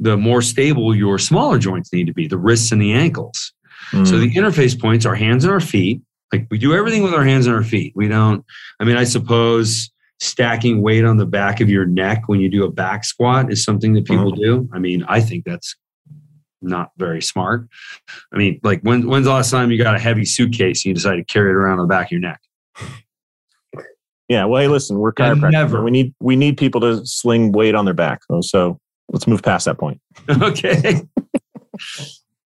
[0.00, 3.52] the more stable your smaller joints need to be, the wrists and the ankles.
[3.92, 6.00] So mm, the interface points are hands and our feet.
[6.32, 7.92] Like we do everything with our hands and our feet.
[7.94, 8.44] We don't,
[8.80, 9.88] I mean, I suppose
[10.20, 13.62] stacking weight on the back of your neck when you do a back squat is
[13.62, 14.42] something that people mm-hmm.
[14.42, 14.68] do.
[14.72, 15.76] I mean, I think that's
[16.60, 17.68] not very smart.
[18.32, 20.94] I mean, like when, when's the last time you got a heavy suitcase and you
[20.94, 22.40] decided to carry it around on the back of your neck?
[24.28, 25.52] yeah, well, hey, listen, we're chiropractors.
[25.52, 25.82] never.
[25.82, 28.20] We need we need people to sling weight on their back.
[28.42, 28.80] So
[29.12, 30.00] let's move past that point.
[30.28, 31.02] okay.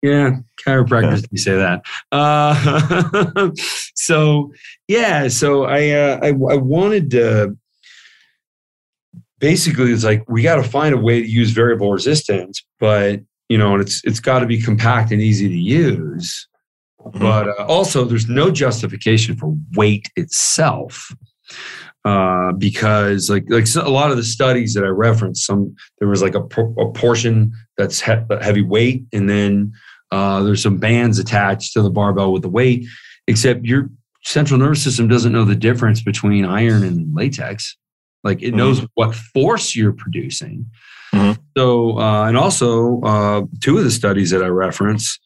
[0.01, 1.81] yeah, chiropractors you say that.
[2.11, 3.51] Uh,
[3.95, 4.51] so
[4.87, 7.57] yeah, so I, uh, I I wanted to
[9.39, 13.57] basically it's like we got to find a way to use variable resistance, but you
[13.57, 16.47] know, and it's it's got to be compact and easy to use.
[17.13, 21.13] But uh, also, there's no justification for weight itself
[22.05, 26.21] uh, because like like a lot of the studies that I referenced, some there was
[26.21, 29.73] like a, a portion that's he- heavy weight, and then
[30.11, 32.85] uh, there's some bands attached to the barbell with the weight.
[33.27, 33.89] Except your
[34.23, 37.77] central nervous system doesn't know the difference between iron and latex.
[38.23, 40.65] Like it knows what force you're producing.
[41.13, 41.37] Mhm.
[41.57, 45.19] So, uh, and also uh, two of the studies that I reference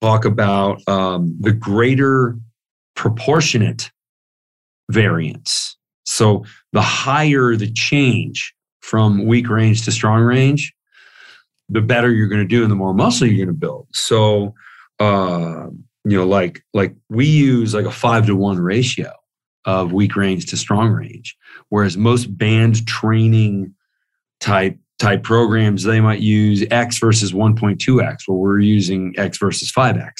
[0.00, 2.36] talk about um, the greater
[2.94, 3.90] proportionate
[4.90, 5.76] variance
[6.06, 10.72] So the higher the change from weak range to strong range,
[11.68, 13.88] the better you're going to do and the more muscle you're going to build.
[13.92, 14.54] So,
[15.00, 15.66] uh,
[16.04, 19.12] you know, like like we use like a five to one ratio
[19.64, 21.36] of weak range to strong range,
[21.68, 23.74] whereas most band training
[24.40, 30.12] type type programs they might use X versus 1.2x, where we're using X versus 5x.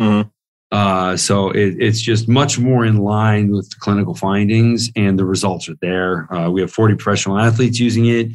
[0.00, 0.28] Mm-hmm.
[0.72, 5.24] Uh, so it, it's just much more in line with the clinical findings, and the
[5.24, 6.32] results are there.
[6.32, 8.32] Uh, we have 40 professional athletes using it.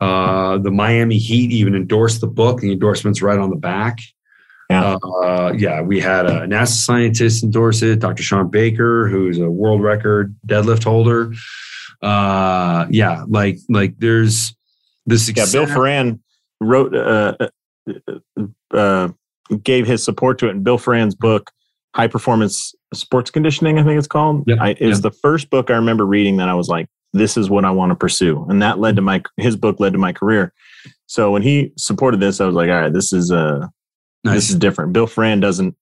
[0.00, 2.60] Uh, the Miami Heat even endorsed the book.
[2.60, 3.98] The endorsement's right on the back.
[4.68, 5.80] Yeah, uh, yeah.
[5.80, 8.22] We had a NASA scientist endorse it, Dr.
[8.22, 11.34] Sean Baker, who's a world record deadlift holder.
[12.00, 14.54] Uh, yeah, like like there's
[15.06, 15.28] this.
[15.28, 16.20] Yeah, Bill Foran
[16.60, 17.36] wrote uh,
[18.70, 19.08] uh,
[19.64, 21.50] gave his support to it in Bill Foran's book
[21.94, 24.44] high performance sports conditioning, I think it's called.
[24.46, 24.58] Yep.
[24.60, 27.50] I, it was the first book I remember reading that I was like, this is
[27.50, 28.46] what I want to pursue.
[28.48, 30.52] And that led to my, his book led to my career.
[31.06, 33.66] So when he supported this, I was like, all right, this is, uh,
[34.22, 34.34] nice.
[34.34, 34.92] this is different.
[34.92, 35.76] Bill Foran doesn't,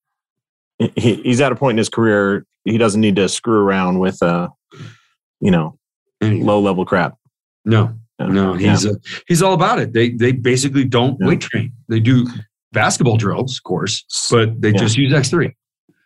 [0.79, 4.23] he, he's at a point in his career, he doesn't need to screw around with,
[4.23, 4.49] uh,
[5.41, 5.79] you know,
[6.23, 7.17] low level crap.
[7.65, 8.93] No, no, he's, yeah.
[8.93, 8.95] uh,
[9.27, 9.93] he's all about it.
[9.93, 11.27] They, they basically don't yeah.
[11.27, 11.73] weight train.
[11.89, 12.27] They do
[12.73, 14.79] basketball drills, of course, but they yeah.
[14.79, 15.53] just use X3.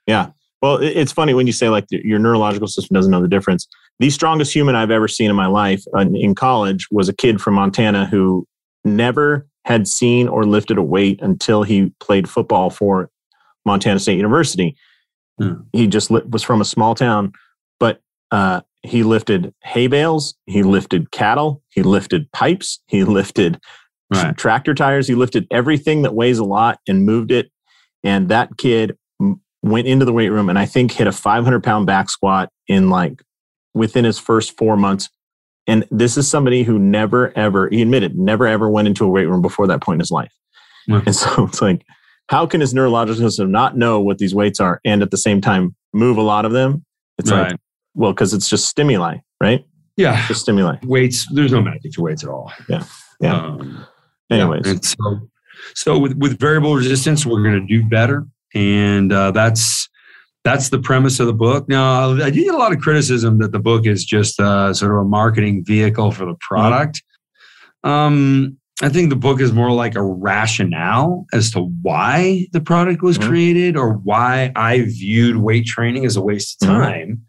[0.06, 0.30] Yeah.
[0.60, 3.66] Well, it's funny when you say like your neurological system doesn't know the difference.
[3.98, 7.40] The strongest human I've ever seen in my life uh, in college was a kid
[7.40, 8.46] from Montana who
[8.84, 13.10] never had seen or lifted a weight until he played football for
[13.64, 14.76] Montana State University.
[15.40, 15.62] Hmm.
[15.72, 17.32] He just li- was from a small town,
[17.78, 18.00] but
[18.30, 23.60] uh, he lifted hay bales, he lifted cattle, he lifted pipes, he lifted
[24.12, 24.36] right.
[24.36, 27.50] tractor tires, he lifted everything that weighs a lot and moved it.
[28.04, 28.96] And that kid
[29.62, 32.90] went into the weight room and I think hit a 500 pound back squat in
[32.90, 33.22] like
[33.74, 35.08] within his first four months.
[35.66, 39.26] And this is somebody who never ever, he admitted, never ever went into a weight
[39.26, 40.32] room before that point in his life.
[40.88, 41.06] Mm-hmm.
[41.06, 41.84] And so it's like,
[42.28, 45.40] how can his neurological system not know what these weights are and at the same
[45.40, 46.84] time move a lot of them?
[47.18, 47.52] It's right.
[47.52, 47.60] like,
[47.94, 49.64] well, because it's just stimuli, right?
[49.96, 50.26] Yeah.
[50.26, 50.76] Just stimuli.
[50.82, 52.52] Weights, there's no magic to weights at all.
[52.68, 52.84] Yeah.
[53.20, 53.36] Yeah.
[53.36, 53.86] Um,
[54.30, 54.66] Anyways.
[54.66, 54.74] Yeah.
[54.82, 55.28] So,
[55.74, 59.88] so with, with variable resistance, we're going to do better and uh, that's
[60.44, 61.68] that's the premise of the book.
[61.68, 64.92] Now, I do get a lot of criticism that the book is just uh, sort
[64.92, 67.02] of a marketing vehicle for the product.
[67.84, 73.02] Um, I think the book is more like a rationale as to why the product
[73.02, 73.28] was mm-hmm.
[73.28, 76.80] created or why I viewed weight training as a waste of mm-hmm.
[76.80, 77.22] time,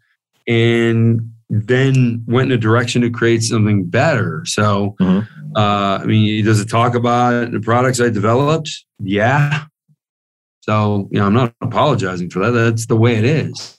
[0.48, 0.52] mm-hmm.
[0.52, 4.42] and then went in a direction to create something better.
[4.46, 5.56] So, mm-hmm.
[5.56, 8.70] uh, I mean, does it talk about the products I developed?
[8.98, 9.66] Yeah,
[10.64, 12.52] so, you know, I'm not apologizing for that.
[12.52, 13.78] That's the way it is.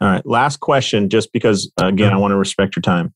[0.00, 0.24] All right.
[0.24, 3.12] Last question, just because, again, I want to respect your time.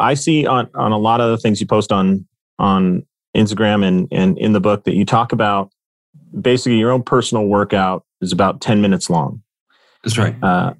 [0.00, 2.26] I see on, on a lot of the things you post on,
[2.58, 3.06] on
[3.36, 5.70] Instagram and, and in the book that you talk about
[6.40, 9.40] basically your own personal workout is about 10 minutes long.
[10.02, 10.34] That's right.
[10.42, 10.74] Uh,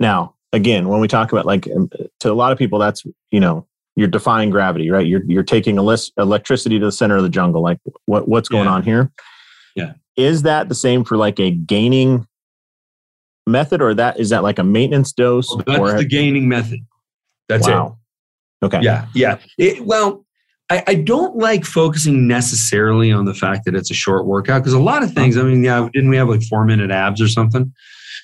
[0.00, 1.88] now, again, when we talk about like um,
[2.18, 5.06] to a lot of people, that's, you know, you're defying gravity, right?
[5.06, 7.62] You're, you're taking electricity to the center of the jungle.
[7.62, 8.72] Like what, what's going yeah.
[8.72, 9.12] on here?
[9.74, 9.94] Yeah.
[10.16, 12.26] Is that the same for like a gaining
[13.46, 15.48] method or that is that like a maintenance dose?
[15.48, 16.80] Well, that's or the gaining method.
[17.48, 17.98] That's wow.
[18.62, 18.66] it.
[18.66, 18.80] Okay.
[18.82, 19.06] Yeah.
[19.14, 19.38] Yeah.
[19.58, 20.24] It, well,
[20.70, 24.72] I, I, don't like focusing necessarily on the fact that it's a short workout because
[24.72, 27.28] a lot of things, I mean, yeah, didn't we have like four minute abs or
[27.28, 27.74] something?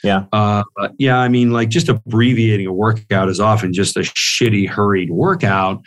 [0.05, 0.27] Yeah.
[0.33, 0.63] Uh,
[0.99, 1.19] yeah.
[1.19, 5.83] I mean, like just abbreviating a workout is often just a shitty, hurried workout,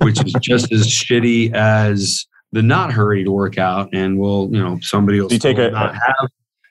[0.00, 4.62] which is just as shitty as the not hurry to work out, and we'll you
[4.62, 6.30] know somebody will you take a, not have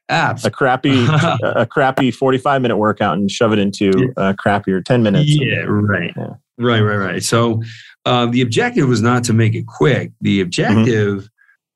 [0.09, 0.43] abs.
[0.43, 1.05] A crappy
[1.43, 5.29] a crappy forty five minute workout and shove it into a crappier ten minutes.
[5.29, 6.33] Yeah, right, yeah.
[6.57, 7.23] right, right, right.
[7.23, 7.61] So
[8.05, 10.11] uh, the objective was not to make it quick.
[10.21, 11.29] The objective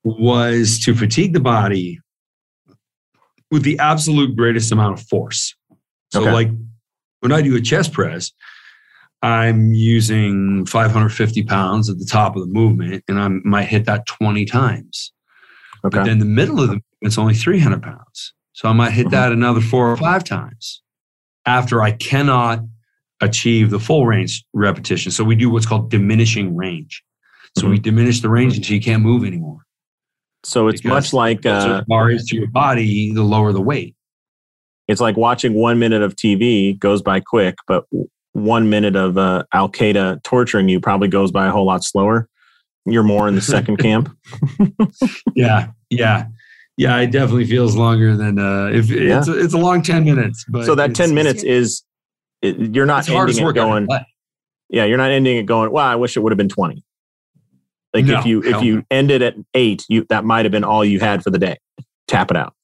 [0.04, 0.24] mm-hmm.
[0.24, 2.00] was to fatigue the body
[3.52, 5.54] with the absolute greatest amount of force.
[6.12, 6.32] So, okay.
[6.32, 6.50] like
[7.20, 8.32] when I do a chest press,
[9.22, 14.06] I'm using 550 pounds at the top of the movement and I might hit that
[14.06, 15.12] 20 times.
[15.84, 15.98] Okay.
[15.98, 18.34] But then the middle of the it's only 300 pounds.
[18.52, 19.14] So I might hit mm-hmm.
[19.14, 20.82] that another four or five times
[21.46, 22.60] after I cannot
[23.20, 25.12] achieve the full range repetition.
[25.12, 27.02] So we do what's called diminishing range.
[27.56, 27.70] So mm-hmm.
[27.72, 29.60] we diminish the range until you can't move anymore.
[30.42, 33.94] So it's because much like uh, far to your body, the lower the weight.
[34.88, 37.84] It's like watching one minute of TV goes by quick, but
[38.44, 42.28] one minute of uh, Al Qaeda torturing you probably goes by a whole lot slower.
[42.86, 44.10] You're more in the second camp.
[45.34, 46.26] yeah, yeah,
[46.76, 46.98] yeah.
[46.98, 49.18] It definitely feels longer than uh, if yeah.
[49.18, 50.44] it's a, it's a long ten minutes.
[50.48, 51.82] But so that ten minutes is
[52.42, 53.88] it, you're not ending it going.
[54.70, 55.70] Yeah, you're not ending it going.
[55.72, 56.82] Well, I wish it would have been 20.
[57.92, 58.82] Like No, if you if you no.
[58.90, 61.58] ended at eight, you that might have been all you had for the day.
[62.06, 62.54] Tap it out.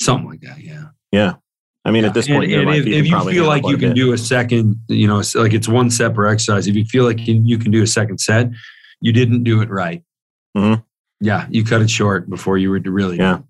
[0.00, 0.60] Something like that.
[0.60, 0.86] Yeah.
[1.12, 1.34] Yeah.
[1.84, 2.08] I mean, Yeah.
[2.08, 3.96] at this And- point, and if, you if you feel like you can bit.
[3.96, 6.66] do a second, you know, like it's one set per exercise.
[6.66, 8.50] If you feel like you, can do a second set,
[9.00, 10.02] you didn't do it right.
[10.56, 10.82] Mhm.
[11.20, 13.18] Yeah, you cut it short before you were really.
[13.18, 13.40] Yeah.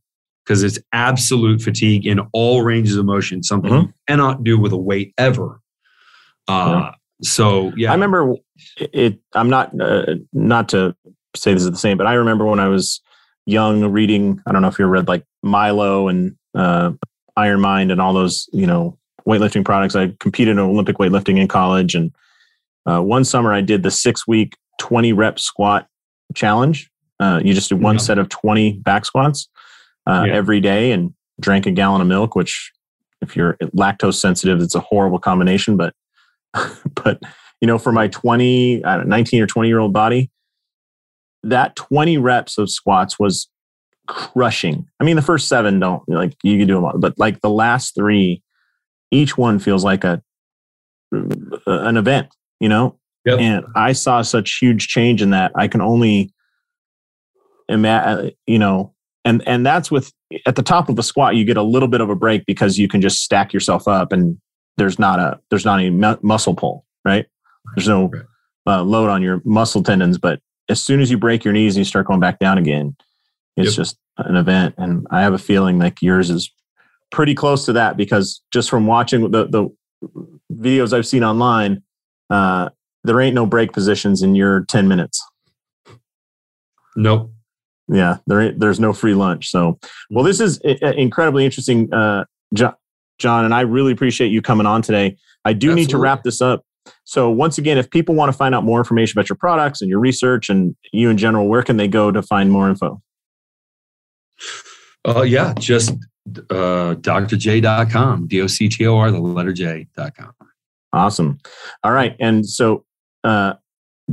[0.44, 3.82] Because it's absolute fatigue in all ranges of motion, something Mhm.
[3.86, 5.60] you cannot do with a weight ever.
[6.48, 6.90] Uh,
[7.22, 8.34] So yeah, I remember
[8.92, 9.20] it.
[9.34, 10.94] I'm not uh, not to
[11.36, 13.00] say this is the same, but I remember when I was
[13.46, 14.40] young reading.
[14.46, 16.90] I don't know if you read like Milo and uh,
[17.36, 19.96] Iron Mind and all those you know weightlifting products.
[19.96, 22.12] I competed in Olympic weightlifting in college, and
[22.86, 25.86] uh, one summer I did the six week 20 rep squat
[26.34, 26.90] challenge.
[27.20, 28.00] Uh, you just do one Yeah.
[28.00, 29.48] set of 20 back squats
[30.08, 30.34] uh, Yeah.
[30.34, 32.34] every day, and drank a gallon of milk.
[32.36, 32.72] Which,
[33.22, 35.94] if you're lactose sensitive, it's a horrible combination, but
[37.02, 37.20] but
[37.60, 40.30] you know for my 20 I don't know, 19 or 20 year old body
[41.42, 43.48] that 20 reps of squats was
[44.06, 44.86] crushing.
[45.00, 47.50] I mean the first seven don't like you can do them all but like the
[47.50, 48.42] last three
[49.10, 50.22] each one feels like a
[51.66, 52.28] an event
[52.60, 52.98] you know?
[53.26, 53.38] Yep.
[53.40, 55.50] and i saw such huge change in that.
[55.54, 56.34] I can only
[57.70, 58.92] imagine you know
[59.24, 60.12] and and that's with
[60.46, 62.78] at the top of a squat you get a little bit of a break because
[62.78, 64.38] you can just stack yourself up and
[64.76, 67.26] there's not a there's not any mu- muscle pull right?
[67.76, 68.10] There's no
[68.66, 71.80] uh, load on your muscle tendons but as soon as you break your knees and
[71.80, 72.96] you start going back down again
[73.56, 73.76] it's Yep.
[73.76, 76.50] just an event and i have a feeling like yours is
[77.10, 79.68] pretty close to that because just from watching the the
[80.52, 81.82] videos i've seen online
[82.30, 82.68] uh
[83.04, 85.22] there ain't no break positions in your 10 minutes.
[86.96, 87.32] Nope.
[87.88, 89.78] yeah there ain't, there's no free lunch so.
[90.10, 92.24] Well this is i- i- incredibly interesting uh
[92.54, 92.74] john,
[93.18, 95.16] john and i really appreciate you coming on today.
[95.44, 96.64] I do need to wrap this up.
[97.04, 99.90] So once again if people want to find out more information about your products and
[99.90, 103.02] your research and you in general where can they go to find more info
[105.06, 105.90] Uh, yeah, just
[106.50, 110.32] uh, doctorj.com, D O C T O R, the letter J.com.
[110.92, 111.38] awesome
[111.82, 112.84] all right and so
[113.24, 113.54] uh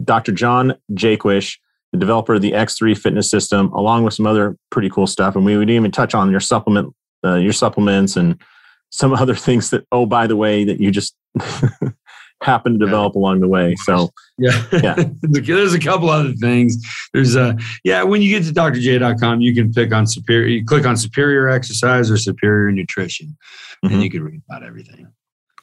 [0.03, 1.57] dr john jaquish
[1.91, 5.45] the developer of the x3 fitness system along with some other pretty cool stuff and
[5.45, 6.93] we would even touch on your supplement
[7.23, 8.41] uh, your supplements and
[8.89, 11.15] some other things that oh by the way that you just
[12.41, 14.63] happened to develop along the way so Yeah.
[14.73, 14.95] Yeah.
[15.21, 16.77] There's a couple other things.
[17.13, 20.85] There's a, yeah, when you get to doctorj.com, you can pick on superior, you click
[20.87, 23.37] on superior exercise or superior nutrition,
[23.85, 23.93] Mhm.
[23.93, 25.07] and you can read about everything.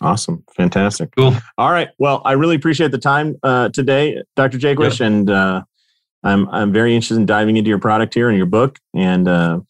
[0.00, 1.34] awesome fantastic Cool.
[1.56, 5.62] all right well i really appreciate the time uh today dr jaquish and uh
[6.24, 9.60] i'm i'm very interested in diving into your product here and your book and uh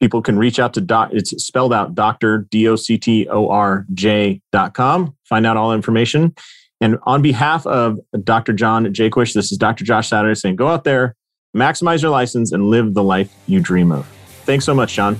[0.00, 5.16] people can reach out to doc it's spelled out dr d-o-c-t-o-r-j dot com.
[5.24, 6.34] Find out all information.
[6.80, 10.84] And on behalf of dr john jaquish this is dr josh saturday saying go out
[10.84, 11.14] there
[11.56, 14.06] maximize your license and live the life you dream of.
[14.44, 15.18] Thanks so much john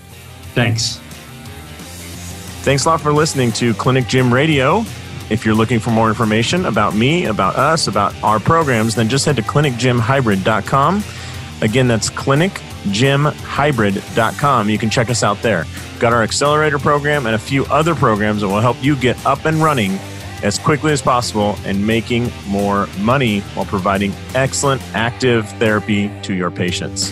[0.56, 0.96] Thanks.
[2.64, 4.86] Thanks a lot for listening to Clinic Gym Radio.
[5.28, 9.24] If you're looking for more information about me, about us, about our programs, then just
[9.24, 11.02] head to clinicgymhybrid.com.
[11.62, 14.70] Again, that's clinicgymhybrid.com.
[14.70, 15.64] You can check us out there.
[15.98, 19.46] Got our accelerator program and a few other programs that will help you get up
[19.46, 19.98] and running
[20.42, 26.50] as quickly as possible and making more money while providing excellent active therapy to your
[26.50, 27.10] patients.